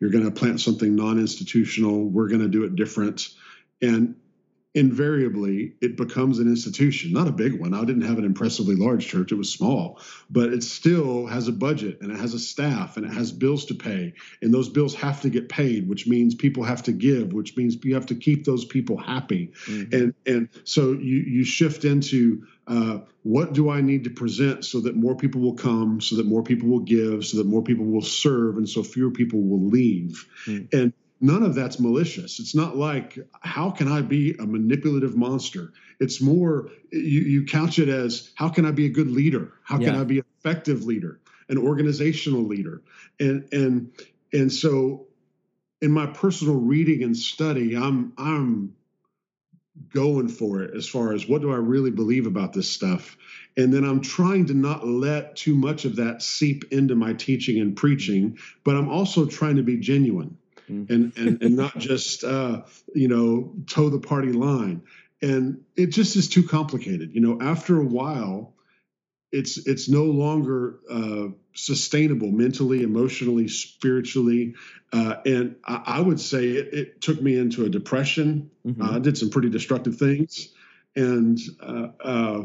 [0.00, 2.04] you're going to plant something non-institutional.
[2.08, 3.28] We're going to do it different.
[3.80, 4.16] And
[4.74, 7.72] invariably it becomes an institution not a big one.
[7.72, 9.30] I didn't have an impressively large church.
[9.30, 13.06] It was small but it still has a budget and it has a staff and
[13.06, 14.14] it has bills to pay.
[14.42, 17.76] And those bills have to get paid which means people have to give which means
[17.84, 19.52] you have to keep those people happy.
[19.66, 19.94] Mm-hmm.
[19.94, 24.80] and and so you you shift into uh, what do I need to present so
[24.80, 27.84] that more people will come, so that more people will give, so that more people
[27.84, 30.26] will serve, and so fewer people will leave?
[30.46, 30.72] Mm.
[30.72, 32.40] And none of that's malicious.
[32.40, 35.72] It's not like, how can I be a manipulative monster?
[36.00, 39.52] It's more, you, you couch it as, how can I be a good leader?
[39.62, 39.90] How yeah.
[39.90, 42.82] can I be an effective leader, an organizational leader?
[43.20, 43.92] And, and,
[44.32, 45.06] and so
[45.80, 48.74] in my personal reading and study, I'm, I'm
[49.92, 53.16] going for it as far as what do I really believe about this stuff.
[53.56, 57.60] And then I'm trying to not let too much of that seep into my teaching
[57.60, 60.36] and preaching, but I'm also trying to be genuine
[60.68, 60.88] mm.
[60.90, 62.62] and, and, and not just, uh,
[62.94, 64.82] you know, toe the party line.
[65.22, 67.14] And it just is too complicated.
[67.14, 68.53] You know, after a while,
[69.34, 74.54] it's it's no longer uh, sustainable mentally, emotionally, spiritually,
[74.92, 78.50] uh, and I, I, would say it, it, took me into a depression.
[78.64, 78.80] Mm-hmm.
[78.80, 80.54] Uh, I did some pretty destructive things,
[80.94, 82.42] and uh, uh,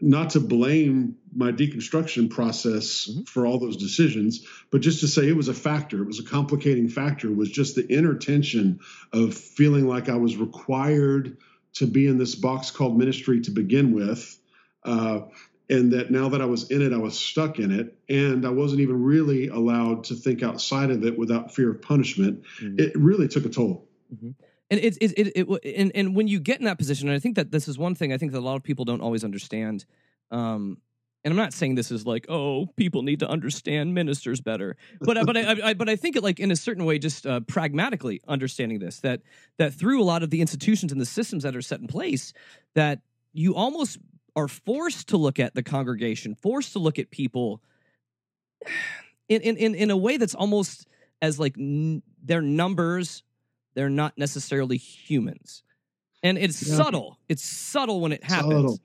[0.00, 3.24] not to blame my deconstruction process mm-hmm.
[3.24, 6.00] for all those decisions, but just to say it was a factor.
[6.00, 7.30] It was a complicating factor.
[7.30, 8.80] Was just the inner tension
[9.12, 11.36] of feeling like I was required
[11.74, 14.38] to be in this box called ministry to begin with.
[14.82, 15.20] Uh,
[15.70, 18.50] and that now that I was in it, I was stuck in it, and I
[18.50, 22.42] wasn't even really allowed to think outside of it without fear of punishment.
[22.60, 22.80] Mm-hmm.
[22.80, 23.88] It really took a toll.
[24.12, 24.30] Mm-hmm.
[24.70, 27.20] And it's it, it, it, and and when you get in that position, and I
[27.20, 29.24] think that this is one thing I think that a lot of people don't always
[29.24, 29.84] understand.
[30.30, 30.78] Um,
[31.22, 35.24] and I'm not saying this is like, oh, people need to understand ministers better, but
[35.26, 38.20] but I, I, but I think it like in a certain way, just uh, pragmatically
[38.26, 39.22] understanding this that
[39.58, 42.32] that through a lot of the institutions and the systems that are set in place,
[42.74, 43.00] that
[43.32, 43.98] you almost
[44.36, 47.60] are forced to look at the congregation, forced to look at people
[49.28, 50.86] in in in, in a way that's almost
[51.22, 53.22] as like n- they're numbers,
[53.74, 55.62] they're not necessarily humans.
[56.22, 56.76] And it's yeah.
[56.76, 57.18] subtle.
[57.28, 58.52] It's subtle when it happens.
[58.52, 58.78] Subtle.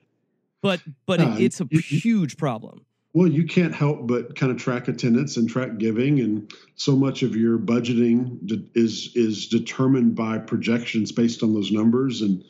[0.61, 2.85] But but it, it's a you, huge problem.
[3.13, 7.23] Well, you can't help but kind of track attendance and track giving, and so much
[7.23, 8.39] of your budgeting
[8.73, 12.43] is is determined by projections based on those numbers, and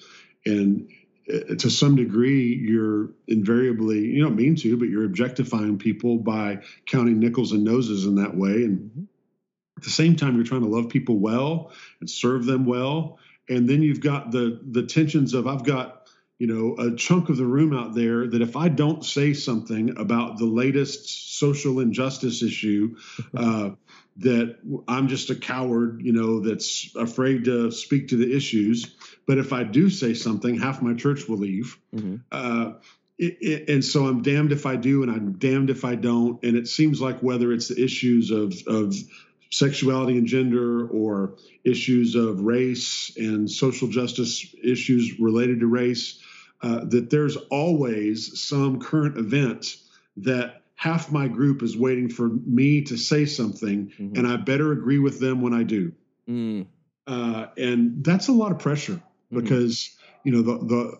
[0.46, 0.90] and
[1.28, 7.20] to some degree, you're invariably, you don't mean to, but you're objectifying people by counting
[7.20, 8.64] nickels and noses in that way.
[8.64, 9.08] And
[9.78, 13.18] at the same time, you're trying to love people well and serve them well.
[13.50, 16.08] And then you've got the the tensions of I've got,
[16.40, 19.98] you know, a chunk of the room out there that if I don't say something
[19.98, 22.98] about the latest social injustice issue,
[23.38, 23.72] uh,
[24.18, 24.58] that
[24.88, 28.96] I'm just a coward, you know, that's afraid to speak to the issues.
[29.26, 31.78] But if I do say something, half my church will leave.
[31.94, 32.16] Mm-hmm.
[32.32, 32.74] Uh,
[33.18, 36.44] it, it, and so I'm damned if I do, and I'm damned if I don't.
[36.44, 38.94] And it seems like whether it's the issues of of
[39.52, 46.20] sexuality and gender, or issues of race and social justice issues related to race,
[46.62, 49.78] uh, that there's always some current event
[50.18, 54.18] that half my group is waiting for me to say something, mm-hmm.
[54.18, 55.94] and I better agree with them when I do.
[56.30, 56.68] Mm.
[57.08, 59.40] Uh, and that's a lot of pressure mm-hmm.
[59.40, 60.98] because you know the the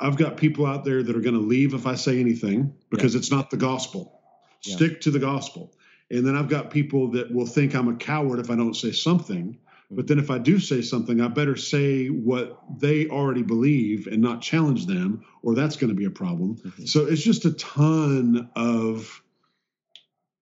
[0.00, 3.14] I've got people out there that are going to leave if I say anything because
[3.14, 3.18] yeah.
[3.18, 4.20] it's not the gospel.
[4.62, 4.76] Yeah.
[4.76, 5.74] Stick to the gospel.
[6.10, 8.92] And then I've got people that will think I'm a coward if I don't say
[8.92, 9.58] something.
[9.92, 14.22] But then if I do say something, I better say what they already believe and
[14.22, 16.56] not challenge them, or that's going to be a problem.
[16.56, 16.84] Mm-hmm.
[16.84, 19.20] So it's just a ton of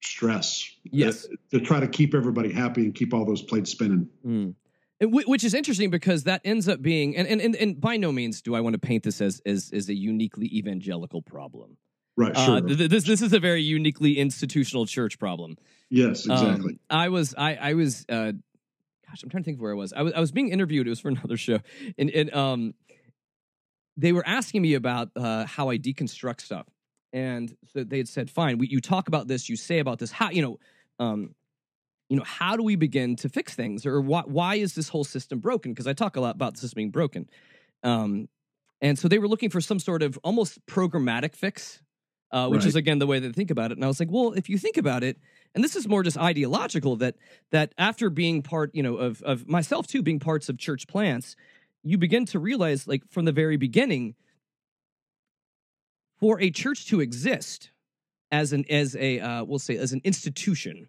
[0.03, 0.71] stress.
[0.85, 1.27] Yes.
[1.27, 4.09] To, to, try to keep everybody happy and keep all those plates spinning.
[4.25, 4.55] Mm.
[5.01, 8.43] Which is interesting because that ends up being, and, and, and, and by no means
[8.43, 11.77] do I want to paint this as, as, as a uniquely evangelical problem.
[12.17, 12.37] Right.
[12.37, 12.57] Uh, sure.
[12.57, 15.57] Uh, th- this this is a very uniquely institutional church problem.
[15.89, 16.81] Yes, exactly.
[16.91, 18.33] Um, I was I I was uh,
[19.09, 19.93] gosh, I'm trying to think of where I was.
[19.93, 20.89] I was I was being interviewed.
[20.89, 21.61] It was for another show,
[21.97, 22.75] and and um,
[23.97, 26.67] they were asking me about uh, how I deconstruct stuff,
[27.13, 30.11] and so they had said, "Fine, we, you talk about this, you say about this.
[30.11, 30.59] How you know,
[30.99, 31.37] um,
[32.09, 35.05] you know, how do we begin to fix things, or why why is this whole
[35.05, 35.73] system broken?
[35.73, 37.29] Because I talk a lot about the system being broken,
[37.83, 38.29] um,
[38.81, 41.83] and so they were looking for some sort of almost programmatic fix."
[42.31, 42.69] Uh, which Right.
[42.69, 44.59] is again the way they think about it, and I was like, well, if you
[44.59, 45.17] think about it,
[45.55, 47.17] and this is more just ideological that
[47.53, 51.37] that after being part you know of of myself too being parts of church plants
[51.83, 54.15] you begin to realize like from the very beginning
[56.19, 57.71] for a church to exist
[58.31, 60.89] as an as a uh, we'll say as an institution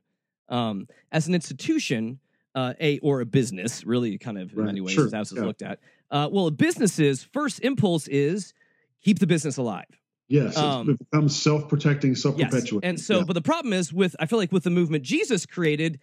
[0.49, 2.19] um, as an institution
[2.55, 5.41] uh, a or a business really kind of in Right, many ways sure, it's yeah.
[5.43, 5.79] looked at
[6.11, 8.53] uh, well a business's first impulse is
[9.01, 9.85] keep the business alive
[10.31, 12.87] Yes, Um, it becomes self-protecting, self-perpetuating.
[12.87, 13.23] and so, Yeah.
[13.25, 15.99] but the problem is with I feel like with the movement Jesus created,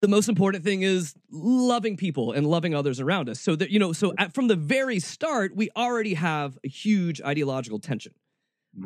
[0.00, 3.40] the most important thing is loving people and loving others around us.
[3.40, 7.20] So that you know, so at, from the very start, we already have a huge
[7.20, 8.14] ideological tension,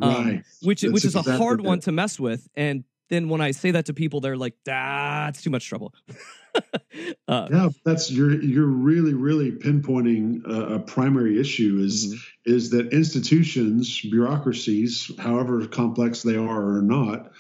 [0.03, 2.49] um, right, which That's which is a exactly hard one to mess with.
[2.57, 5.95] And then when I say that to people, they're like, "That's too much trouble."
[7.29, 12.71] uh, Yeah, that's you're you're really really pinpointing a, a primary issue is mhm, is
[12.71, 17.33] that institutions, bureaucracies, however complex they are or not,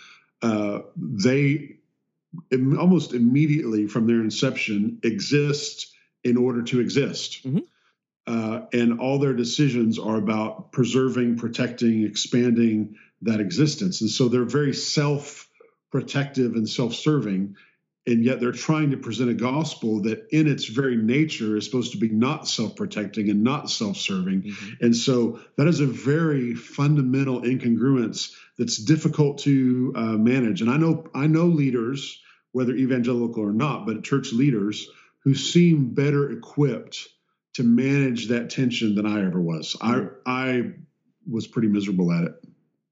[0.42, 1.76] uh, they
[2.50, 5.92] im- almost immediately from their inception exist
[6.24, 7.44] in order to exist.
[7.44, 7.62] Mhm.
[8.26, 14.00] Uh, and all their decisions are about preserving, protecting, expanding that existence.
[14.00, 15.45] And so they're very self
[15.96, 17.56] protective and self serving.
[18.08, 21.90] And yet they're trying to present a gospel that, in its very nature, is supposed
[21.92, 24.42] to be not self protecting and not self serving.
[24.42, 24.80] mhm.
[24.80, 30.60] And so that is a very fundamental incongruence that's difficult to uh, manage.
[30.60, 32.20] And I know I know leaders,
[32.52, 34.88] whether evangelical or not, but church leaders
[35.20, 37.08] who seem better equipped
[37.54, 39.76] to manage that tension than I ever was.
[39.80, 40.74] I I
[41.28, 42.34] was pretty miserable at it.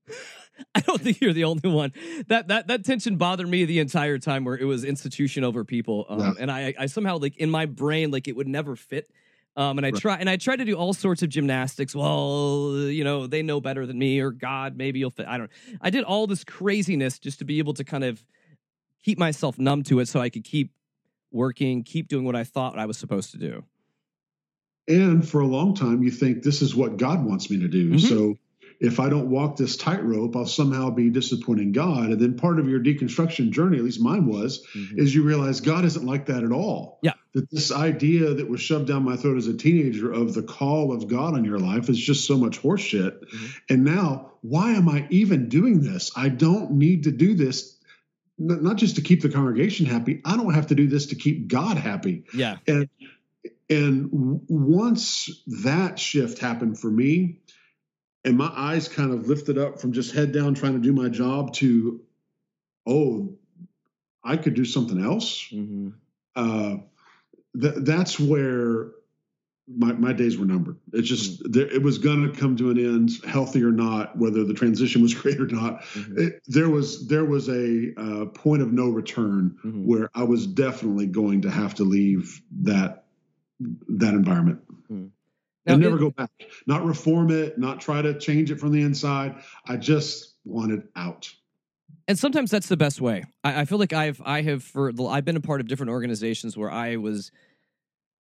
[0.74, 1.92] I don't think you're the only one.
[2.28, 6.06] That that that tension bothered me the entire time, where it was institution over people,
[6.08, 6.32] um, Yeah.
[6.38, 9.10] and I I somehow like in my brain like it would never fit.
[9.56, 10.00] Um, and I Right.
[10.00, 11.94] try and I try to do all sorts of gymnastics.
[11.94, 15.26] Well, you know, they know better than me, or God, maybe you'll fit.
[15.26, 15.50] I don't.
[15.80, 18.24] I did all this craziness just to be able to kind of
[19.04, 20.72] keep myself numb to it, so I could keep
[21.30, 23.64] working, keep doing what I thought I was supposed to do.
[24.86, 27.92] And for a long time, you think this is what God wants me to do.
[27.92, 28.00] Mhm.
[28.08, 28.36] So
[28.80, 32.10] if I don't walk this tightrope, I'll somehow be disappointing God.
[32.10, 35.84] And then part of your deconstruction journey, at least mine was, is you realize God
[35.84, 36.98] isn't like that at all.
[37.02, 37.12] Yeah.
[37.34, 40.92] That this idea that was shoved down my throat as a teenager of the call
[40.92, 43.20] of God on your life is just so much horseshit.
[43.20, 43.54] Mhm.
[43.70, 46.12] And now, why am I even doing this?
[46.16, 47.76] I don't need to do this,
[48.38, 50.20] not just to keep the congregation happy.
[50.24, 52.24] I don't have to do this to keep God happy.
[52.34, 52.58] Yeah.
[52.66, 52.88] And
[53.70, 54.10] and
[54.48, 55.30] once
[55.62, 57.40] that shift happened for me,
[58.24, 61.08] and my eyes kind of lifted up from just head down trying to do my
[61.08, 62.00] job to,
[62.86, 63.34] oh,
[64.22, 65.48] I could do something else.
[65.52, 65.90] Mm-hmm.
[66.34, 66.76] Uh,
[67.60, 68.92] th- that's where
[69.66, 70.76] my, my days were numbered.
[70.92, 74.44] It just there, it was going to come to an end, healthy or not, whether
[74.44, 75.82] the transition was great or not.
[75.94, 76.18] Mhm.
[76.18, 79.84] It, there was there was a uh, point of no return Mhm.
[79.84, 83.04] where I was definitely going to have to leave that
[83.88, 84.60] that environment
[85.66, 86.30] Now, and never go back.
[86.66, 89.36] Not reform it, not try to change it from the inside.
[89.66, 91.32] I just wanted out.
[92.06, 93.24] and sometimes that's the best way.
[93.42, 95.90] I, I feel like I've I have for the, I've been a part of different
[95.90, 97.30] organizations where I was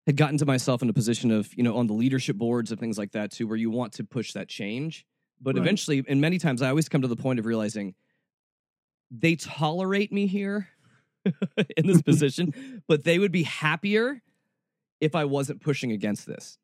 [0.06, 2.78] had gotten to myself in a position of you know on the leadership boards and
[2.80, 5.06] things like that too, where you want to push that change,
[5.40, 5.62] but Right.
[5.62, 7.94] eventually, and many times, I always come to the point of realizing
[9.10, 10.68] they tolerate me here
[11.76, 14.20] in this position, but they would be happier
[15.00, 16.58] if I wasn't pushing against this.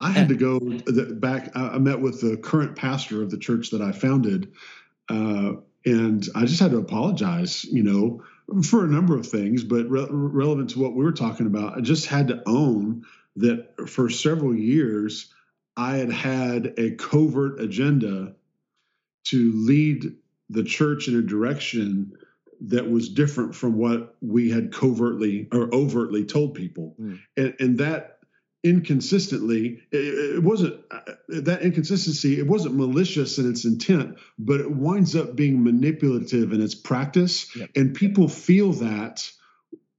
[0.00, 0.60] I had to go
[1.14, 1.50] back.
[1.54, 4.52] I met with the current pastor of the church that I founded,
[5.08, 5.54] uh,
[5.84, 8.22] and I just had to apologize, you know,
[8.62, 11.78] for a number of things, but re- relevant to what we were talking about.
[11.78, 13.04] I just had to own
[13.36, 15.32] that for several years,
[15.76, 18.34] I had had a covert agenda
[19.24, 20.16] to lead
[20.50, 22.12] the church in a direction
[22.60, 26.94] that was different from what we had covertly or overtly told people.
[27.00, 27.20] Mm.
[27.36, 28.15] And, and that
[28.66, 34.70] inconsistently it, it wasn't uh, that inconsistency it wasn't malicious in its intent but it
[34.70, 37.54] winds up being manipulative in its practice.
[37.56, 37.70] Yep.
[37.76, 39.30] and people feel that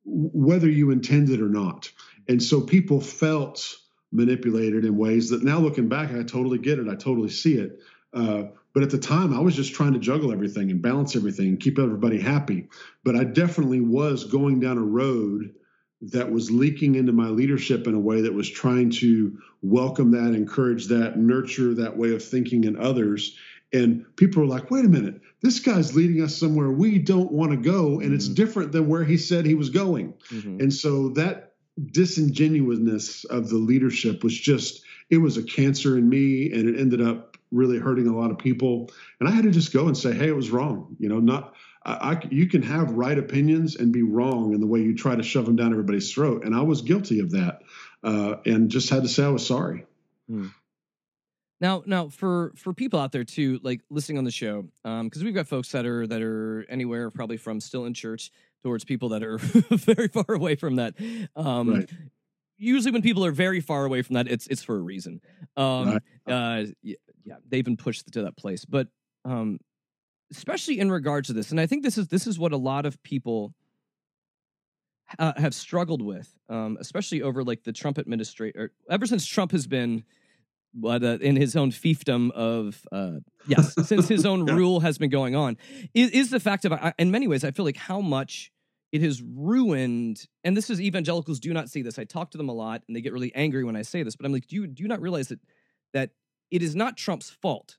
[0.06, 1.92] whether you intend it or not.
[2.30, 3.76] And so people felt
[4.12, 7.80] manipulated in ways that now looking back i totally get it i totally see it.
[8.14, 8.44] Uh,
[8.74, 11.60] but at the time i was just trying to juggle everything and balance everything and
[11.60, 12.68] keep everybody happy.
[13.04, 15.54] But i definitely was going down a road
[16.02, 20.36] that was leaking into my leadership in a way that was trying to welcome that,
[20.36, 23.36] encourage that, nurture that way of thinking in others.
[23.74, 27.52] And people were like, wait a minute, this guy's leading us somewhere we don't want
[27.52, 28.36] to go, and it's Mm-hmm.
[28.36, 30.14] different than where he said he was going.
[30.32, 30.62] Mhm.
[30.62, 31.54] And so that
[31.92, 37.02] disingenuousness of the leadership was just, it was a cancer in me, and it ended
[37.02, 38.90] up really hurting a lot of people.
[39.20, 40.96] And I had to just go and say, hey, it was wrong.
[41.00, 41.54] You know, not,
[41.88, 45.16] I, I, you can have right opinions and be wrong in the way you try
[45.16, 46.44] to shove them down everybody's throat.
[46.46, 47.62] And I was guilty of that
[48.04, 49.86] uh, and just had to say I was sorry.
[51.60, 55.34] Now, now for for people out there too, like listening on the show, because we've
[55.34, 58.32] got folks that are that are anywhere probably from still in church
[58.64, 59.38] towards people that are
[59.72, 60.94] very far away from that.
[61.36, 61.90] Um, Right.
[62.60, 65.22] Usually, when people are very far away from that, it's it's for a reason.
[65.56, 66.02] Um, Right.
[66.28, 68.88] uh, yeah, yeah, they've been pushed to that place, but
[69.26, 69.60] um,
[70.32, 72.86] especially in regards to this, and I think this is this is what a lot
[72.86, 73.54] of people
[75.20, 78.70] uh, have struggled with, um, especially over like the Trump administration.
[78.90, 80.04] Ever since Trump has been,
[80.74, 84.56] what uh, in his own fiefdom of uh, yes, since his own Yeah.
[84.56, 85.58] rule has been going on,
[85.94, 88.52] is, is the fact of I, in many ways I feel like how much
[88.92, 90.26] it has ruined.
[90.44, 92.00] And this is evangelicals do not see this.
[92.00, 94.16] I talk to them a lot, and they get really angry when I say this.
[94.16, 95.40] But I'm like, do you do you not realize that
[95.94, 96.12] that
[96.52, 97.78] it is not Trump's fault?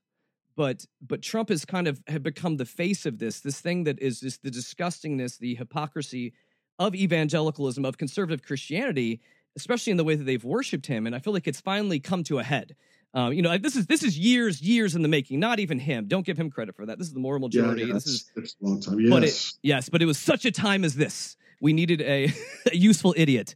[0.59, 4.01] But but Trump has kind of have become the face of this this thing that
[4.03, 6.33] is just the disgustingness, the hypocrisy
[6.81, 9.21] of evangelicalism, of conservative Christianity,
[9.57, 11.07] especially in the way that they've worshipped him.
[11.07, 12.75] And I feel like it's finally come to a head.
[13.15, 15.39] Um, you know, this is this is years, years in the making.
[15.39, 16.09] Not even him.
[16.09, 16.99] Don't give him credit for that.
[16.99, 17.85] This is the moral majority.
[17.85, 18.99] yeah, this is a long time.
[18.99, 19.11] Yes.
[19.11, 21.37] but it, yes, but it was such a time as this.
[21.61, 22.33] We needed a,
[22.73, 23.55] a useful idiot,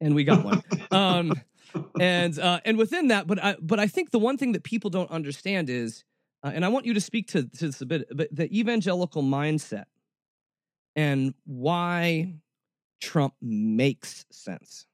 [0.00, 0.64] and we got one.
[0.90, 1.32] um,
[2.00, 4.90] and uh, and within that, but I but I think the one thing that people
[4.90, 6.02] don't understand is,
[6.42, 9.22] uh, and I want you to speak to, to this a bit, but the evangelical
[9.22, 9.84] mindset
[10.96, 12.34] and why
[13.00, 14.86] Trump makes sense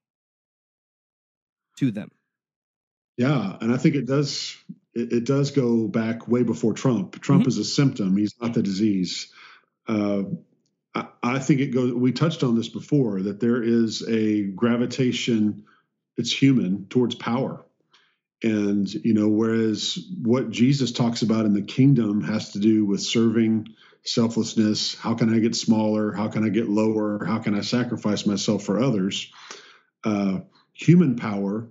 [1.78, 2.10] to them.
[3.16, 4.56] Yeah, and I think it does.
[4.94, 7.20] It, it does go back way before Trump.
[7.20, 7.48] Trump Mhm.
[7.48, 9.28] is a symptom; he's not the disease.
[9.88, 10.24] Uh,
[10.94, 11.92] I, I think it goes.
[11.94, 15.64] We touched on this before that there is a gravitation.
[16.18, 17.64] It's human towards power,
[18.42, 23.00] and you know, whereas what Jesus talks about in the kingdom has to do with
[23.00, 23.68] serving,
[24.04, 24.94] selflessness.
[24.94, 26.12] How can I get smaller?
[26.12, 27.24] How can I get lower?
[27.24, 29.32] How can I sacrifice myself for others?
[30.04, 30.40] Uh,
[30.72, 31.70] human power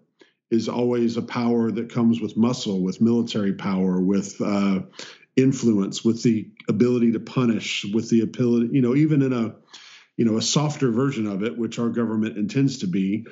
[0.52, 4.82] is always a power that comes with muscle, with military power, with uh,
[5.36, 9.56] influence, with the ability to punish, with the ability, you know, even in a,
[10.18, 13.26] you know, a softer version of it, which our government intends to be,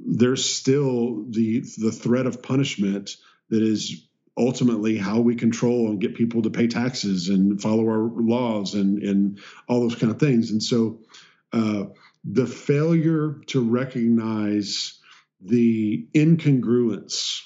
[0.00, 3.16] there's still the the threat of punishment
[3.50, 8.10] that is ultimately how we control and get people to pay taxes and follow our
[8.14, 10.50] laws and and all those kind of things.
[10.50, 11.00] And so,
[11.52, 11.84] uh,
[12.24, 14.98] the failure to recognize
[15.40, 17.40] the incongruence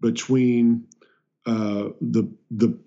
[0.00, 0.86] between
[1.46, 2.78] uh, the the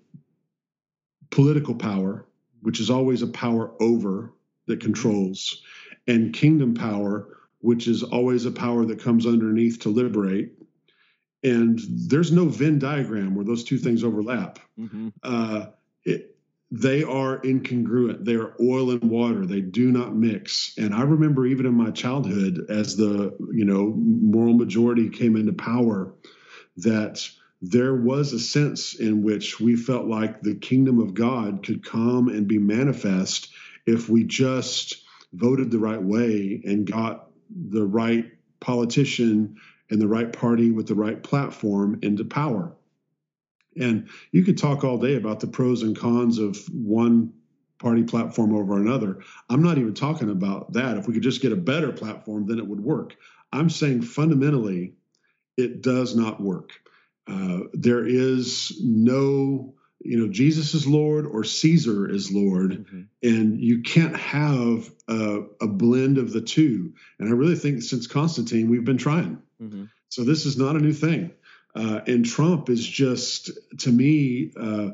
[1.30, 2.26] political power,
[2.62, 4.32] which is always a power over
[4.66, 5.62] that controls,
[6.06, 7.28] and kingdom power,
[7.60, 10.52] which is always a power that comes underneath to liberate.
[11.42, 14.58] And there's no Venn diagram where those two things overlap.
[15.22, 15.66] Uh,
[16.04, 16.36] it,
[16.70, 18.24] they are incongruent.
[18.24, 19.46] They are oil and water.
[19.46, 20.74] They do not mix.
[20.76, 25.52] And I remember even in my childhood, as the you know moral majority came into
[25.52, 26.14] power,
[26.78, 27.28] that
[27.62, 32.28] there was a sense in which we felt like the kingdom of God could come
[32.28, 33.50] and be manifest
[33.86, 38.26] if we just voted the right way and got the right
[38.60, 39.56] politician
[39.90, 42.72] and the right party with the right platform into power.
[43.76, 47.32] And you could talk all day about the pros and cons of one
[47.78, 49.18] party platform over another.
[49.50, 50.96] I'm not even talking about that.
[50.96, 53.16] If we could just get a better platform, then it would work.
[53.52, 54.94] I'm saying fundamentally,
[55.56, 56.70] it does not work.
[57.26, 59.74] Uh, there is no,
[60.04, 62.84] you know, Jesus is Lord or Caesar is Lord,
[63.22, 66.92] and you can't have a, a blend of the two.
[67.18, 69.38] And I really think since Constantine, we've been trying.
[70.10, 71.32] So this is not a new thing.
[71.74, 74.90] Uh, and Trump is just, to me, uh,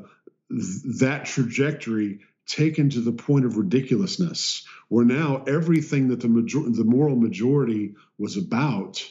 [0.49, 6.69] th- that trajectory taken to the point of ridiculousness, where now everything that the major-
[6.69, 9.05] the moral majority was about,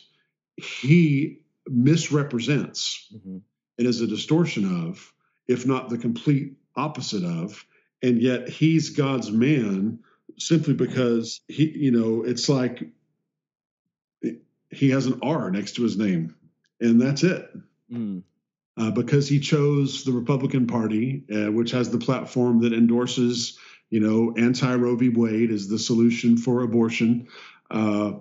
[0.57, 1.39] he
[1.69, 3.13] misrepresents
[3.79, 5.13] and is a distortion of,
[5.49, 7.65] if not the complete opposite of.
[8.03, 9.99] And yet he's God's man
[10.39, 12.83] simply because he, you know, it's like
[14.71, 16.35] he has an R next to his name,
[16.81, 17.51] and that's it.
[17.93, 18.23] Mm.
[18.77, 23.59] Uh, because he chose the Republican Party, uh, which has the platform that endorses,
[23.91, 25.09] you know, anti Roe v.
[25.11, 27.29] Wade as the solution for abortion.
[27.71, 28.13] Uh,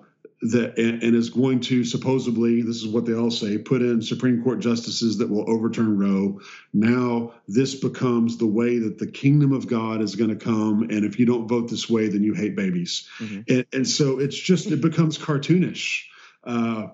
[0.41, 4.41] that and, is going to supposedly this is what they all say put in supreme
[4.41, 6.39] court justices that will overturn roe.
[6.73, 11.03] Now this becomes the way that the kingdom of god is going to come and
[11.03, 13.09] if you don't vote this way then you hate babies.
[13.19, 13.41] Mm-hmm.
[13.49, 16.03] and, and, so it's just it becomes cartoonish
[16.45, 16.87] uh,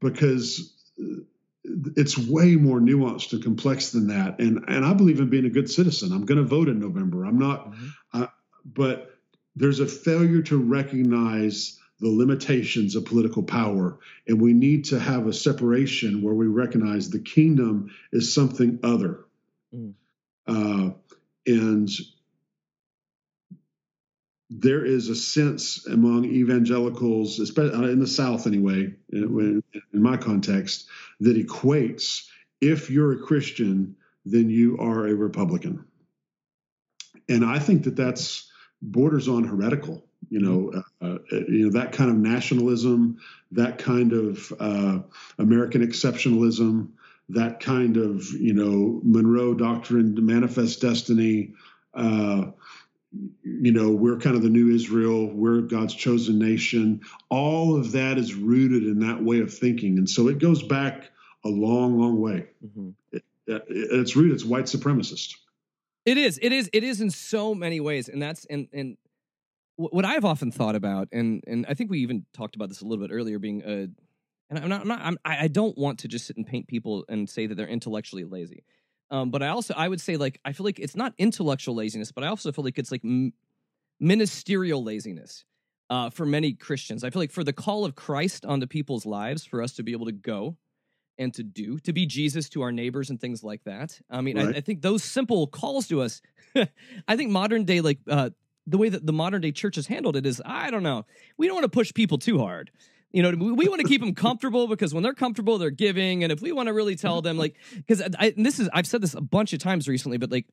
[0.00, 0.74] because
[1.96, 4.40] it's way more nuanced and complex than that.
[4.40, 6.12] And and i believe in being a good citizen.
[6.12, 7.24] I'm going to vote in november.
[7.24, 8.22] I'm not mm-hmm.
[8.22, 8.26] uh,
[8.62, 9.14] but
[9.56, 13.98] there's a failure to recognize the limitations of political power.
[14.26, 19.24] And we need to have a separation where we recognize the kingdom is something other.
[19.74, 19.94] Mm.
[20.46, 20.90] Uh,
[21.46, 21.88] and
[24.48, 30.16] there is a sense among evangelicals, especially uh, in the South anyway, in, in my
[30.16, 30.88] context,
[31.20, 32.26] that equates
[32.60, 35.84] if you're a Christian, then you are a Republican.
[37.28, 38.50] And I think that that's
[38.82, 43.18] borders on heretical you know, uh, uh, you know that kind of nationalism,
[43.52, 44.98] that kind of uh,
[45.38, 46.88] American exceptionalism,
[47.30, 51.54] that kind of you know Monroe Doctrine, manifest destiny.
[51.94, 52.50] Uh,
[53.42, 55.26] you know, we're kind of the new Israel.
[55.26, 57.00] We're God's chosen nation.
[57.28, 61.10] All of that is rooted in that way of thinking, and so it goes back
[61.44, 62.46] a long, long way.
[62.64, 62.90] Mm-hmm.
[63.12, 64.34] It, it, it's rooted.
[64.34, 65.34] It's white supremacist.
[66.04, 66.38] It is.
[66.40, 66.70] It is.
[66.72, 68.96] It is in so many ways, and that's and and
[69.90, 72.84] what I've often thought about, and and I think we even talked about this a
[72.84, 73.88] little bit earlier, being a,
[74.50, 77.04] and I'm not, I'm not, I'm, I don't want to just sit and paint people
[77.08, 78.64] and say that they're intellectually lazy,
[79.10, 82.12] um, but I also I would say like I feel like it's not intellectual laziness,
[82.12, 83.32] but I also feel like it's like m-
[83.98, 85.44] ministerial laziness
[85.88, 87.04] uh, for many Christians.
[87.04, 89.92] I feel like for the call of Christ onto people's lives, for us to be
[89.92, 90.56] able to go
[91.18, 94.00] and to do, to be Jesus to our neighbors and things like that.
[94.08, 94.54] I mean, right.
[94.54, 96.22] I, I, think those simple calls to us.
[97.08, 98.30] I think modern day like uh,
[98.66, 101.06] the way that the modern day church has handled it is I don't know.
[101.36, 102.70] We don't want to push people too hard.
[103.12, 106.22] You know, we, we want to keep them comfortable because when they're comfortable, they're giving.
[106.22, 108.02] And if we want to really tell them, like, because
[108.36, 110.46] this is, I've said this a bunch of times recently, but like,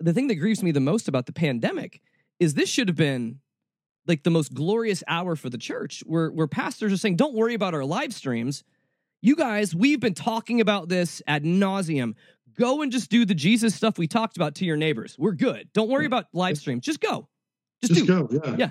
[0.00, 2.00] the thing that grieves me the most about the pandemic
[2.40, 3.38] is this should have been
[4.06, 7.54] like the most glorious hour for the church where, where pastors are saying, don't worry
[7.54, 8.64] about our live streams.
[9.20, 12.14] You guys, we've been talking about this ad nauseum.
[12.58, 15.16] Go and just do the Jesus stuff we talked about to your neighbors.
[15.18, 15.68] We're good.
[15.72, 16.80] Don't worry about live stream.
[16.80, 17.28] Just go.
[17.82, 18.28] Just, just do.
[18.28, 18.40] go.
[18.44, 18.56] Yeah.
[18.58, 18.70] Yeah.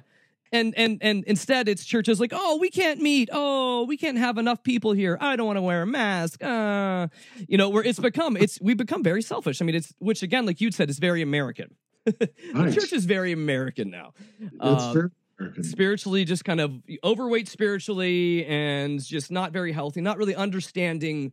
[0.53, 3.29] And and and instead it's churches like, oh, we can't meet.
[3.31, 5.17] Oh, we can't have enough people here.
[5.21, 6.43] I don't want to wear a mask.
[6.43, 7.07] Uh,
[7.47, 9.61] you know, where it's become it's we become very selfish.
[9.61, 11.75] I mean, it's which again, like you'd said, is very American.
[12.53, 12.73] Nice.
[12.73, 14.13] the church is very American now.
[14.39, 15.63] It's um, American.
[15.63, 16.73] Spiritually, just kind of
[17.03, 20.01] overweight spiritually, and just not very healthy.
[20.01, 21.31] Not really understanding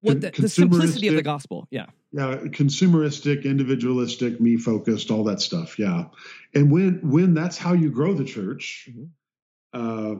[0.00, 1.66] what the, the simplicity of the gospel.
[1.70, 1.86] Yeah.
[2.12, 5.78] Yeah consumeristic individualistic me focused all that stuff.
[5.78, 6.06] Yeah.
[6.54, 9.04] And when when that's how you grow the church mm-hmm.
[9.72, 10.14] uh,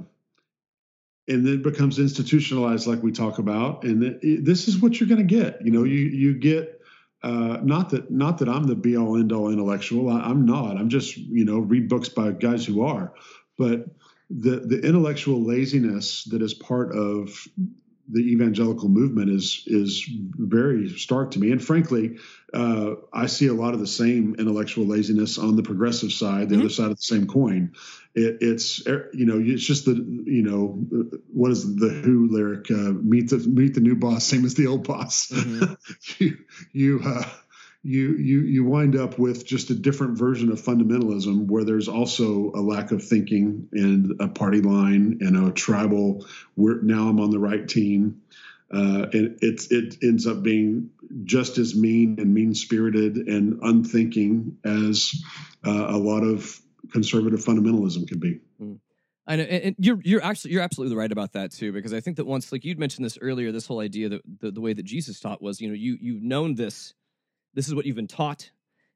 [1.29, 5.09] and then it becomes institutionalized like we talk about and it, this is what you're
[5.09, 5.65] going to get.
[5.65, 6.81] You know you you get
[7.23, 10.09] uh, not that not that I'm the be all end all intellectual.
[10.09, 10.77] I, I'm not.
[10.77, 13.13] I'm just you know read books by guys who are,
[13.59, 13.87] but
[14.31, 17.47] the the intellectual laziness that is part of
[18.13, 21.53] the evangelical movement is is very stark to me.
[21.53, 22.17] And frankly,
[22.53, 26.57] uh, I see a lot of the same intellectual laziness on the progressive side, the
[26.57, 26.67] mm-hmm.
[26.67, 27.75] other side of the same coin.
[28.15, 30.79] It, it's er, you know it's just the you know
[31.33, 32.71] what is the Who lyric?
[32.71, 35.29] Uh, meet the meet the new boss, same as the old boss.
[35.29, 35.75] Mm-hmm.
[36.19, 36.39] you
[36.73, 37.01] you.
[37.05, 37.25] Uh,
[37.83, 42.53] you you you wind up with just a different version of fundamentalism where there's also
[42.55, 46.27] a lack of thinking and a party line and a tribal
[46.57, 48.21] where now I'm on the right team
[48.73, 50.91] uh, and it it ends up being
[51.25, 55.13] just as mean and mean spirited and unthinking as
[55.67, 56.61] uh, a lot of
[56.93, 58.41] conservative fundamentalism can be.
[58.61, 58.79] Mm.
[59.27, 62.17] I know, and you're you're actually you're absolutely right about that too, because I think
[62.17, 64.83] that once, like you'd mentioned this earlier, this whole idea that the, the way that
[64.85, 66.95] Jesus taught was, you know, you you've known this
[67.55, 68.51] this is what you've been taught.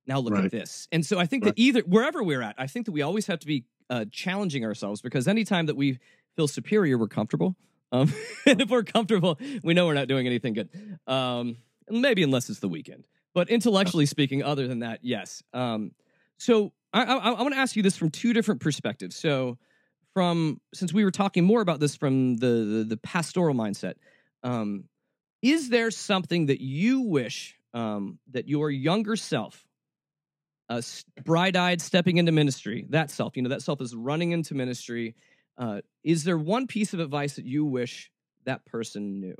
[0.06, 0.44] Now look right.
[0.44, 0.86] at this.
[0.92, 1.56] And so I think right.
[1.56, 4.64] that either wherever we're at, I think that we always have to be uh, challenging
[4.64, 5.98] ourselves because anytime that we
[6.36, 7.56] feel superior, we're comfortable.
[7.92, 8.12] Um,
[8.46, 10.68] and if we're comfortable, we know we're not doing anything good.
[11.06, 11.56] Um,
[11.88, 13.06] maybe unless it's the weekend.
[13.34, 15.42] But intellectually speaking, other than that, yes.
[15.52, 15.92] Um,
[16.38, 19.16] so I, I, I want to ask you this from two different perspectives.
[19.16, 19.58] So
[20.12, 23.94] from since we were talking more about this from the the, the pastoral mindset,
[24.44, 24.84] um,
[25.42, 29.66] is there something that you wish um, that your younger self,
[30.70, 30.80] uh,
[31.24, 35.14] bright eyed stepping into ministry, that self, you know, that self is running into ministry.
[35.58, 38.10] Uh, is there one piece of advice that you wish
[38.44, 39.36] that person knew?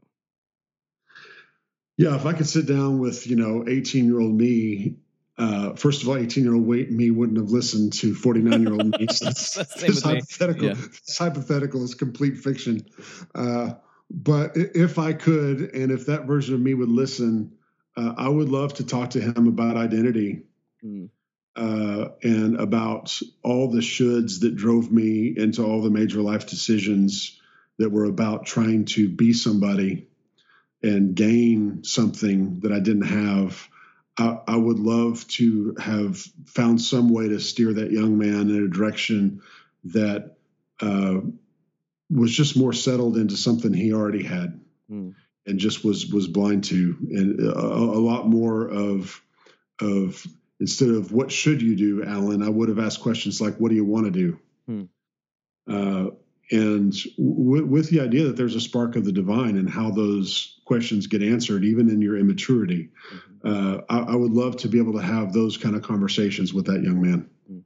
[1.97, 4.97] Yeah, if I could sit down with, you know, 18 year old me
[5.37, 8.99] uh, first of all, 18 year old me wouldn't have listened to 49 year old
[8.99, 9.07] me.
[9.11, 10.67] So that's, that's hypothetical.
[10.67, 10.75] Yeah.
[10.79, 11.83] It's hypothetical.
[11.83, 12.87] It's complete fiction.
[13.35, 13.73] Uh,
[14.11, 17.53] but if I could, and if that version of me would listen,
[17.97, 20.43] uh, I would love to talk to him about identity
[20.85, 21.09] mm.
[21.57, 27.41] and about all the shoulds that drove me into all the major life decisions
[27.79, 30.09] that were about trying to be somebody
[30.83, 33.69] and gain something that I didn't have
[34.17, 38.65] I, I, would love to have found some way to steer that young man in
[38.65, 39.43] a direction
[39.87, 40.37] that
[40.81, 41.21] uh,
[42.11, 45.15] was just more settled into something he already had mm.
[45.47, 49.21] And just was was blind to, and a, a, lot more of
[49.81, 50.27] of
[50.61, 53.75] instead of what should you do, Alan, I would have asked questions like, what do
[53.75, 54.39] you want to do?
[54.69, 54.89] Mm.
[55.69, 56.11] Uh,
[56.51, 60.61] and w- with the idea that there's a spark of the divine and how those
[60.65, 62.91] questions get answered, even in your immaturity.
[63.13, 66.55] Mm-hmm uh, I, I, would love to be able to have those kind of conversations
[66.55, 67.29] with that young man.
[67.51, 67.63] Mm.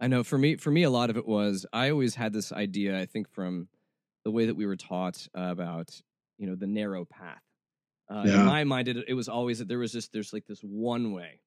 [0.00, 2.52] I know for me, for me, a lot of it was I always had this
[2.52, 2.98] idea.
[2.98, 3.68] I think from
[4.24, 6.00] the way that we were taught uh, about
[6.40, 7.42] you know the narrow path.
[8.10, 8.40] Uh, yeah.
[8.40, 11.12] In my mind, it, it, was always that there was just there's like this one
[11.12, 11.38] way.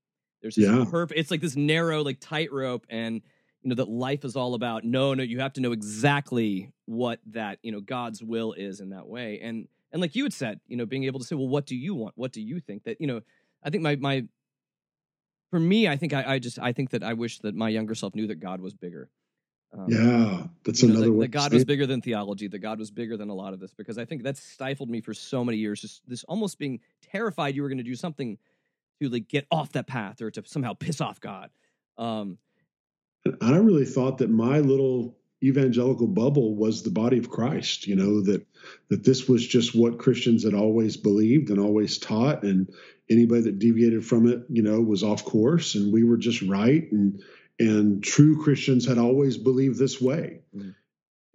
[0.41, 0.85] There's this yeah.
[0.89, 1.19] perfect.
[1.19, 3.21] It's like this narrow, like tightrope, and
[3.63, 4.85] you know that life is all about.
[4.85, 8.91] No, no, you have to know exactly what that you know God's will is in
[8.91, 11.47] that way, and and like you had said, you know, being able to say, well,
[11.47, 12.13] what do you want?
[12.15, 13.21] What do you think that you know?
[13.63, 14.25] I think my my
[15.49, 17.95] for me, I think I, I just I think that I wish that my younger
[17.95, 19.09] self knew that God was bigger.
[19.75, 21.25] Um, yeah, that's another know, that, way.
[21.25, 22.47] That God was bigger than theology.
[22.47, 25.01] That God was bigger than a lot of this because I think that stifled me
[25.01, 25.81] for so many years.
[25.81, 28.37] Just this almost being terrified you were going to do something
[29.01, 31.49] to like get off that path or to somehow piss off God.
[31.97, 32.37] Um,
[33.41, 37.87] I really thought that my little evangelical bubble was the body of Christ.
[37.87, 38.45] You know that
[38.89, 42.71] that this was just what Christians had always believed and always taught, and
[43.09, 46.89] anybody that deviated from it, you know, was off course, and we were just right.
[46.91, 47.21] And
[47.59, 50.41] and true Christians had always believed this way.
[50.55, 50.75] Mm.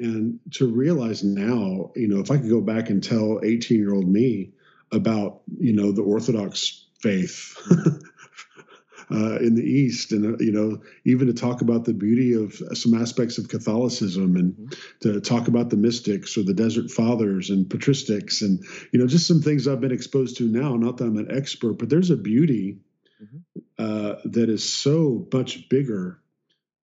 [0.01, 3.95] And to realize now, you know, if I could go back and tell 18 year
[3.95, 4.53] old me
[4.93, 7.57] about, you know, the Orthodox faith
[9.11, 12.55] uh, in the East, and uh, you know, even to talk about the beauty of
[12.77, 14.75] some aspects of Catholicism, and mm-hmm.
[15.01, 19.27] to talk about the mystics or the Desert Fathers and patristics, and you know, just
[19.27, 20.77] some things I've been exposed to now.
[20.77, 22.79] Not that I'm an expert, but there's a beauty
[23.23, 23.39] mm-hmm.
[23.79, 26.21] uh, that is so much bigger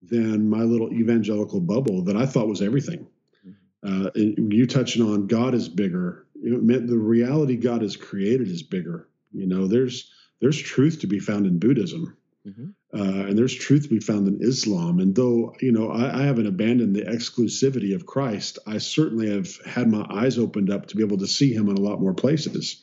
[0.03, 3.07] than my little evangelical bubble that I thought was everything.
[3.47, 4.07] Mm-hmm.
[4.07, 6.26] Uh, you touching on God is bigger.
[6.41, 9.09] You know, the reality God has created is bigger.
[9.32, 10.11] You know, there's
[10.41, 12.16] there's truth to be found in Buddhism.
[12.47, 12.66] Mm-hmm.
[12.95, 15.01] Uh, and there's truth to be found in Islam.
[15.01, 19.49] And though, you know, I, I, haven't abandoned the exclusivity of Christ, I certainly have
[19.64, 22.12] had my eyes opened up to be able to see him in a lot more
[22.12, 22.82] places.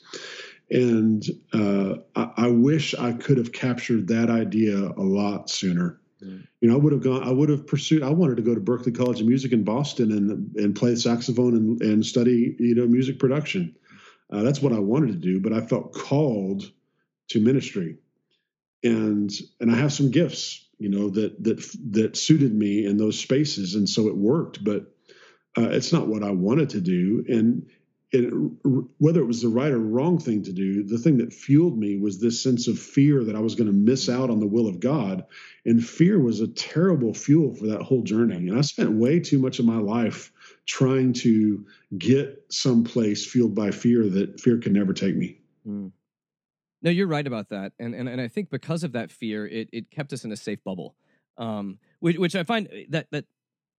[0.71, 5.99] And uh, I, I, wish I could have captured that idea a lot sooner.
[6.23, 6.41] Mm-hmm.
[6.61, 8.61] You know, I would have gone, I would have pursued, I wanted to go to
[8.61, 12.87] Berklee College of Music in Boston and, and play saxophone and, and study, you know,
[12.87, 13.75] music production.
[14.31, 16.71] Uh, that's what I wanted to do, but I felt called
[17.31, 17.97] to ministry
[18.83, 23.19] and and i have some gifts you know that that that suited me in those
[23.19, 24.93] spaces and so it worked but
[25.57, 27.67] uh, it's not what i wanted to do and
[28.11, 28.29] it,
[28.97, 31.97] whether it was the right or wrong thing to do the thing that fueled me
[31.97, 34.67] was this sense of fear that i was going to miss out on the will
[34.67, 35.25] of god.
[35.63, 38.35] And fear was a terrible fuel for that whole journey.
[38.35, 40.31] And i spent way too much of my life
[40.65, 41.65] trying to
[41.97, 45.37] get someplace fueled by fear that fear can never take me.
[45.67, 45.91] Mm.
[46.81, 49.69] No, you're right about that, and and, and I think because of that fear, it
[49.71, 50.95] it kept us in a safe bubble,
[51.37, 53.25] um, which which I find eh, that that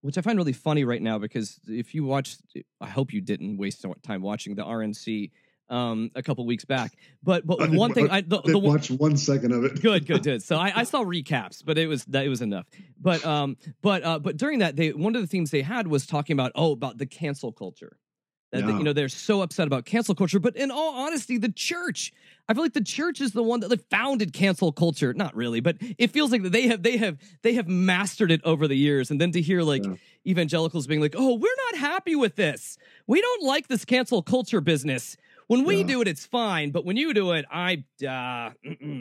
[0.02, 2.36] which I find really funny right now because if you watch,
[2.80, 5.30] I hope you didn't waste time watching the RNC
[5.70, 6.92] um, a couple weeks back.
[7.22, 9.80] But but one thing I the, the watch one second of it.
[9.80, 10.42] good, good, good.
[10.42, 12.66] So I, I saw recaps, but it was that it was enough.
[13.00, 16.06] But um, but uh, but during that, they one of the themes they had was
[16.06, 17.96] talking about oh about the cancel culture.
[18.52, 18.76] That, yeah.
[18.76, 22.12] you know they're so upset about cancel culture, but in all honesty, the church.
[22.48, 25.14] I feel like the church is the one that like, founded cancel culture.
[25.14, 28.68] Not really, but it feels like they have they have they have mastered it over
[28.68, 29.10] the years.
[29.10, 29.94] And then to hear like yeah.
[30.26, 32.76] evangelicals being like, "Oh, we're not happy with this.
[33.06, 35.16] We don't like this cancel culture business.
[35.46, 35.86] When we yeah.
[35.86, 38.52] do it, it's fine, but when you do it, I uh,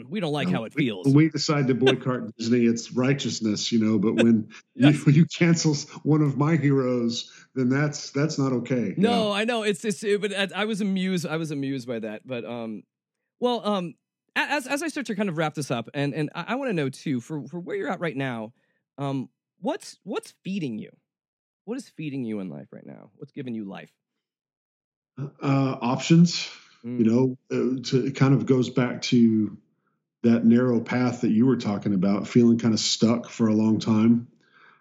[0.08, 1.06] we don't like how it feels.
[1.06, 3.98] When we decide to boycott Disney, it's righteousness, you know.
[3.98, 5.06] But when yes.
[5.06, 8.94] you, you cancel one of my heroes, then that's that's not okay.
[8.96, 10.02] No, I know it's it's.
[10.02, 11.26] It, but I was amused.
[11.26, 12.26] I was amused by that.
[12.26, 12.82] But um,
[13.40, 13.94] well, um,
[14.34, 16.70] as as I start to kind of wrap this up, and and I, I want
[16.70, 18.52] to know too, for for where you're at right now,
[18.98, 19.28] um,
[19.60, 20.90] what's what's feeding you?
[21.64, 23.10] What is feeding you in life right now?
[23.16, 23.92] What's giving you life?
[25.18, 26.50] uh, options.
[26.84, 26.98] Mm.
[26.98, 29.56] You know, uh, to, it kind of goes back to
[30.22, 33.80] that narrow path that you were talking about, feeling kind of stuck for a long
[33.80, 34.28] time.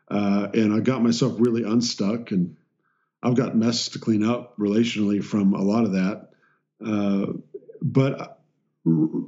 [0.09, 2.57] Uh, and I got myself really unstuck, and
[3.23, 6.29] I've got mess to clean up relationally from a lot of that.
[6.83, 7.33] Uh,
[7.81, 8.39] but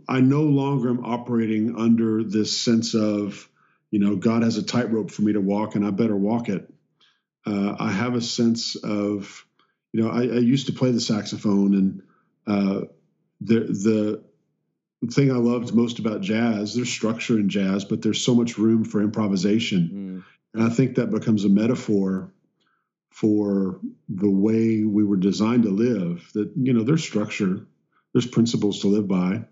[0.07, 3.47] I no longer am operating under this sense of,
[3.91, 6.73] you know, God has a tightrope for me to walk, and I better walk it.
[7.45, 9.45] Uh, I have a sense of,
[9.91, 12.01] you know, I, I used to play the saxophone, and
[12.47, 12.85] uh,
[13.41, 13.59] the
[15.01, 18.57] the thing I loved most about jazz, there's structure in jazz, but there's so much
[18.57, 20.23] room for improvisation.
[20.23, 20.23] Mm.
[20.53, 22.31] And I think that becomes a metaphor
[23.13, 26.29] for the way we were designed to live.
[26.33, 27.65] That, you know, there's structure,
[28.11, 29.45] there's principles to live by,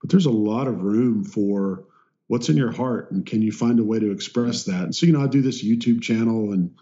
[0.00, 1.84] but there's a lot of room for
[2.28, 4.84] what's in your heart and can you find a way to express that.
[4.84, 6.74] And so, you know, I do this YouTube channel and,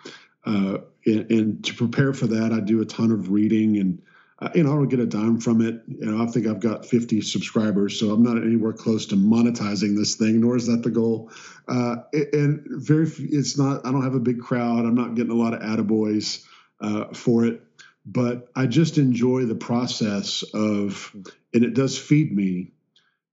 [0.44, 4.02] uh, and, and to prepare for that, I do a ton of reading and,
[4.38, 5.82] uh, you know, I don't get a dime from it.
[5.86, 9.96] You know, I think I've got 50 subscribers, so I'm not anywhere close to monetizing
[9.96, 11.30] this thing, nor is that the goal.
[11.66, 13.86] Uh, and very, it's not.
[13.86, 14.84] I don't have a big crowd.
[14.84, 16.44] I'm not getting a lot of attaboys
[16.80, 17.62] uh, for it,
[18.04, 21.10] but I just enjoy the process of,
[21.54, 22.72] and it does feed me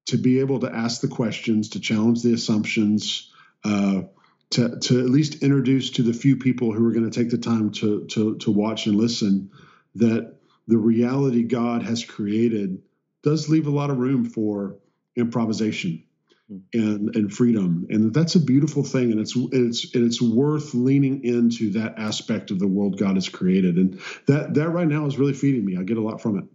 [0.06, 3.30] to be able to ask the questions, to challenge the assumptions.
[3.66, 4.04] Uh,
[4.52, 7.40] to, to at least introduce to the few people who are going to take the
[7.40, 9.50] time to, to, to watch and listen
[9.96, 10.36] that
[10.68, 12.82] the reality God has created
[13.24, 14.78] does leave a lot of room for
[15.16, 16.04] improvisation
[16.48, 16.58] hmm.
[16.74, 21.24] and and freedom and that's a beautiful thing and it's it's and it's worth leaning
[21.24, 25.18] into that aspect of the world God has created and that that right now is
[25.18, 26.46] really feeding me I get a lot from it.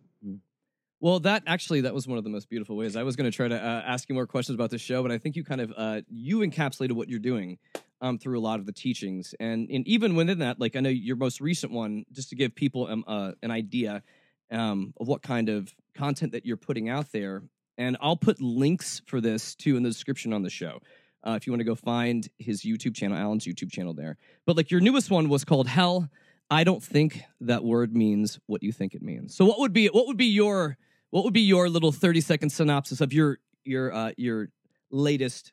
[1.01, 2.97] Well, that actually that was one of the most beautiful ways.
[2.97, 5.13] I was going to try to uh, ask you more questions about the show, but
[5.13, 7.59] I think you kind of uh, you encapsulated what you're doing
[8.01, 10.89] um, through a lot of the teachings, and and even within that, like I know
[10.89, 14.03] your most recent one, just to give people um, uh, an idea
[14.51, 17.43] um, of what kind of content that you're putting out there,
[17.77, 20.81] and I'll put links for this too in the description on the show.
[21.25, 24.17] Uh, if you want to go find his YouTube channel, Alan's YouTube channel there.
[24.47, 26.09] But like your newest one was called Hell.
[26.51, 29.35] I don't think that word means what you think it means.
[29.35, 30.79] So what would be what would be your
[31.11, 34.49] what would be your little 30 second synopsis of your your uh, your
[34.91, 35.53] latest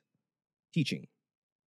[0.73, 1.07] teaching?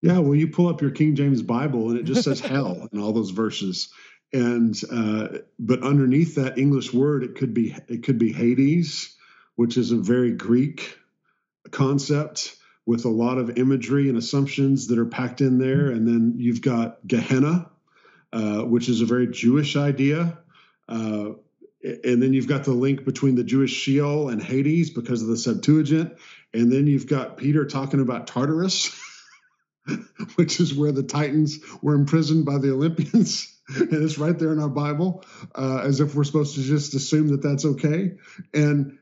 [0.00, 3.00] Yeah, well, you pull up your King James Bible and it just says hell in
[3.00, 3.88] all those verses.
[4.32, 9.16] And uh, but underneath that English word, it could be it could be Hades,
[9.56, 10.98] which is a very Greek
[11.70, 15.90] concept with a lot of imagery and assumptions that are packed in there.
[15.90, 17.70] And then you've got Gehenna,
[18.32, 20.38] uh, which is a very Jewish idea.
[20.88, 21.32] Uh,
[21.82, 25.36] and then you've got the link between the Jewish Sheol and Hades because of the
[25.36, 26.16] Septuagint.
[26.52, 28.98] And then you've got Peter talking about Tartarus.
[30.36, 33.58] which is where the Titans were imprisoned by the Olympians.
[33.76, 35.24] and it's right there in our Bible,
[35.54, 38.12] uh, as if we're supposed to just assume that that's okay.
[38.54, 38.98] And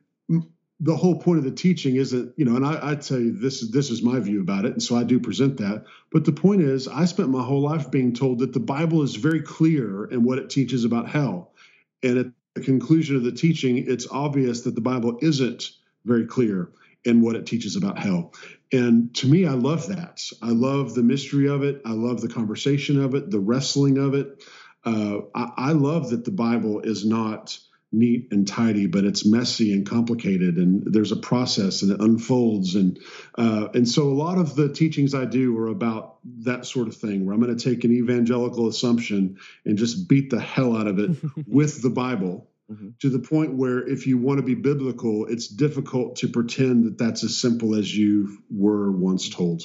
[0.81, 3.62] the whole point of the teaching isn't, you know, and I, I tell you this
[3.62, 5.85] is this is my view about it, and so I do present that.
[6.12, 9.16] But the point is, I spent my whole life being told that the Bible is
[9.16, 11.55] very clear in what it teaches about hell,
[12.03, 12.27] and at
[12.57, 15.73] the conclusion of the teaching, it's obvious that the Bible isn't
[16.07, 16.73] very clear
[17.05, 18.33] in what it teaches about hell.
[18.73, 20.23] And to me, I love that.
[20.43, 21.83] I love the mystery of it.
[21.85, 24.43] I love the conversation of it, the wrestling of it.
[24.85, 27.59] Uh, I, I, love that the Bible is not
[27.97, 32.75] neat and tidy, but it's messy and complicated, and there's a process and it unfolds.
[32.75, 32.99] And
[33.37, 36.97] uh, and so a lot of the teachings I do are about that sort of
[36.97, 40.87] thing, where I'm going to take an evangelical assumption and just beat the hell out
[40.87, 41.17] of it
[41.47, 42.91] with the Bible mm-hmm.
[43.01, 46.99] to the point where if you want to be biblical, it's difficult to pretend that
[46.99, 49.63] that's as simple as you were once told.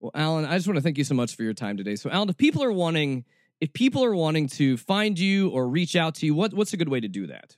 [0.00, 1.94] Well, Alan, I just want to thank you so much for your time today.
[1.94, 3.26] So, Alan, if people are wanting,
[3.60, 6.76] if people are wanting to find you or reach out to you, what, what's a
[6.76, 7.56] good way to do that?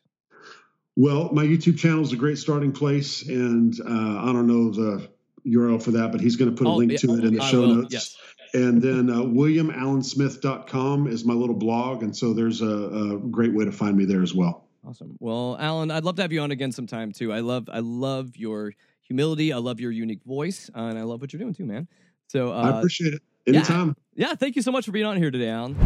[0.97, 5.09] Well, my YouTube channel is a great starting place, and uh, I don't know the
[5.47, 7.35] URL for that, but he's going to put a oh, link yeah, to it in
[7.35, 7.93] the I show will, notes.
[7.93, 8.17] Yes.
[8.55, 12.03] And then uh, WilliamAlanSmith.com is my little blog.
[12.03, 14.67] And so there's a, a great way to find me there as well.
[14.87, 15.17] Awesome.
[15.21, 17.33] Well, Alan, I'd love to have you on again sometime too.
[17.33, 19.53] I love, I love your humility.
[19.53, 21.89] I love your unique voice, uh, and I love what you're doing too, man.
[22.27, 23.23] So uh, I appreciate it.
[23.47, 23.97] Anytime.
[24.15, 24.35] Yeah.
[24.35, 25.77] Thank you so much for being on here today, Alan.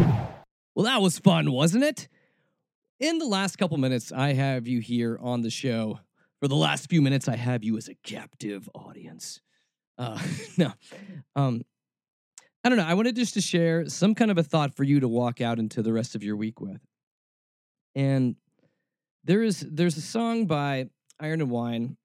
[0.75, 2.09] Well, that was fun, wasn't it?
[2.99, 6.01] In the last couple minutes, I have you here on the show.
[6.41, 9.41] For the last few minutes, I have you as a captive audience.
[9.97, 10.19] Uh,
[10.59, 10.73] no,
[11.35, 11.63] um,
[12.63, 12.85] I don't know.
[12.85, 15.59] I wanted just to share some kind of a thought for you to walk out
[15.59, 16.81] into the rest of your week with.
[17.95, 18.37] And
[19.25, 21.97] there is there's a song by Iron and Wine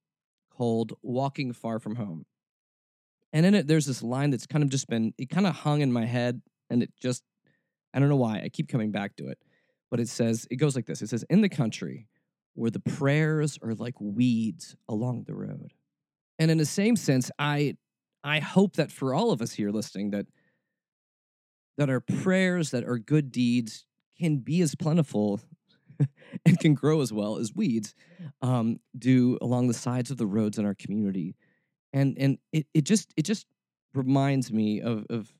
[0.49, 2.25] called "Walking Far from Home,"
[3.33, 5.81] and in it there's this line that's kind of just been it kind of hung
[5.81, 7.23] in my head, and it just
[7.93, 9.37] I don't know why I keep coming back to it,
[9.89, 12.07] but it says it goes like this: It says, "In the country
[12.53, 15.73] where the prayers are like weeds along the road."
[16.39, 17.77] And in the same sense, I
[18.23, 20.25] I hope that for all of us here listening that
[21.77, 23.85] that our prayers, that our good deeds
[24.19, 25.41] can be as plentiful
[26.45, 27.93] and can grow as well as weeds
[28.41, 31.35] um, do along the sides of the roads in our community.
[31.93, 33.45] And and it, it just it just
[33.93, 35.31] reminds me of, of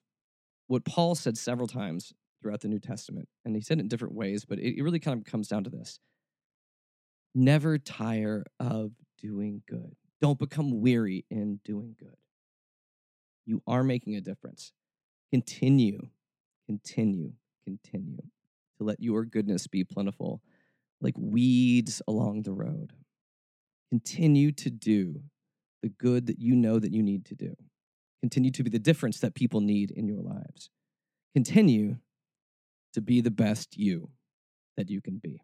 [0.67, 3.29] what Paul said several times throughout the New Testament.
[3.45, 5.63] And he said it in different ways, but it, it really kind of comes down
[5.63, 5.99] to this.
[7.33, 9.95] Never tire of doing good.
[10.21, 12.17] Don't become weary in doing good.
[13.45, 14.73] You are making a difference.
[15.31, 16.09] Continue,
[16.67, 17.33] continue,
[17.65, 18.21] continue
[18.77, 20.41] to let your goodness be plentiful
[20.99, 22.93] like weeds along the road.
[23.89, 25.23] Continue to do
[25.81, 27.55] the good that you know that you need to do.
[28.21, 30.69] Continue to be the difference that people need in your lives.
[31.33, 31.97] Continue
[32.93, 34.09] to be the best you
[34.77, 35.41] that you can be.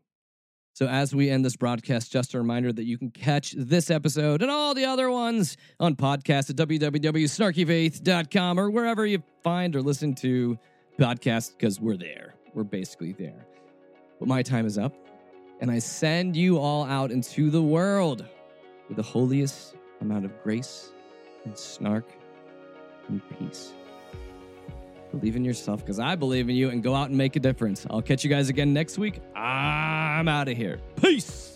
[0.73, 4.43] So, as we end this broadcast, just a reminder that you can catch this episode
[4.43, 10.13] and all the other ones on podcast at www.snarkyfaith.com or wherever you find or listen
[10.15, 10.59] to
[10.99, 12.35] podcasts, because we're there.
[12.53, 13.47] We're basically there.
[14.19, 14.93] But my time is up,
[15.61, 18.23] and I send you all out into the world
[18.88, 20.91] with the holiest amount of grace
[21.45, 22.05] and snark
[23.07, 23.73] and peace.
[25.11, 27.85] Believe in yourself because I believe in you and go out and make a difference.
[27.89, 29.21] I'll catch you guys again next week.
[29.35, 30.79] I'm out of here.
[31.01, 31.46] Peace.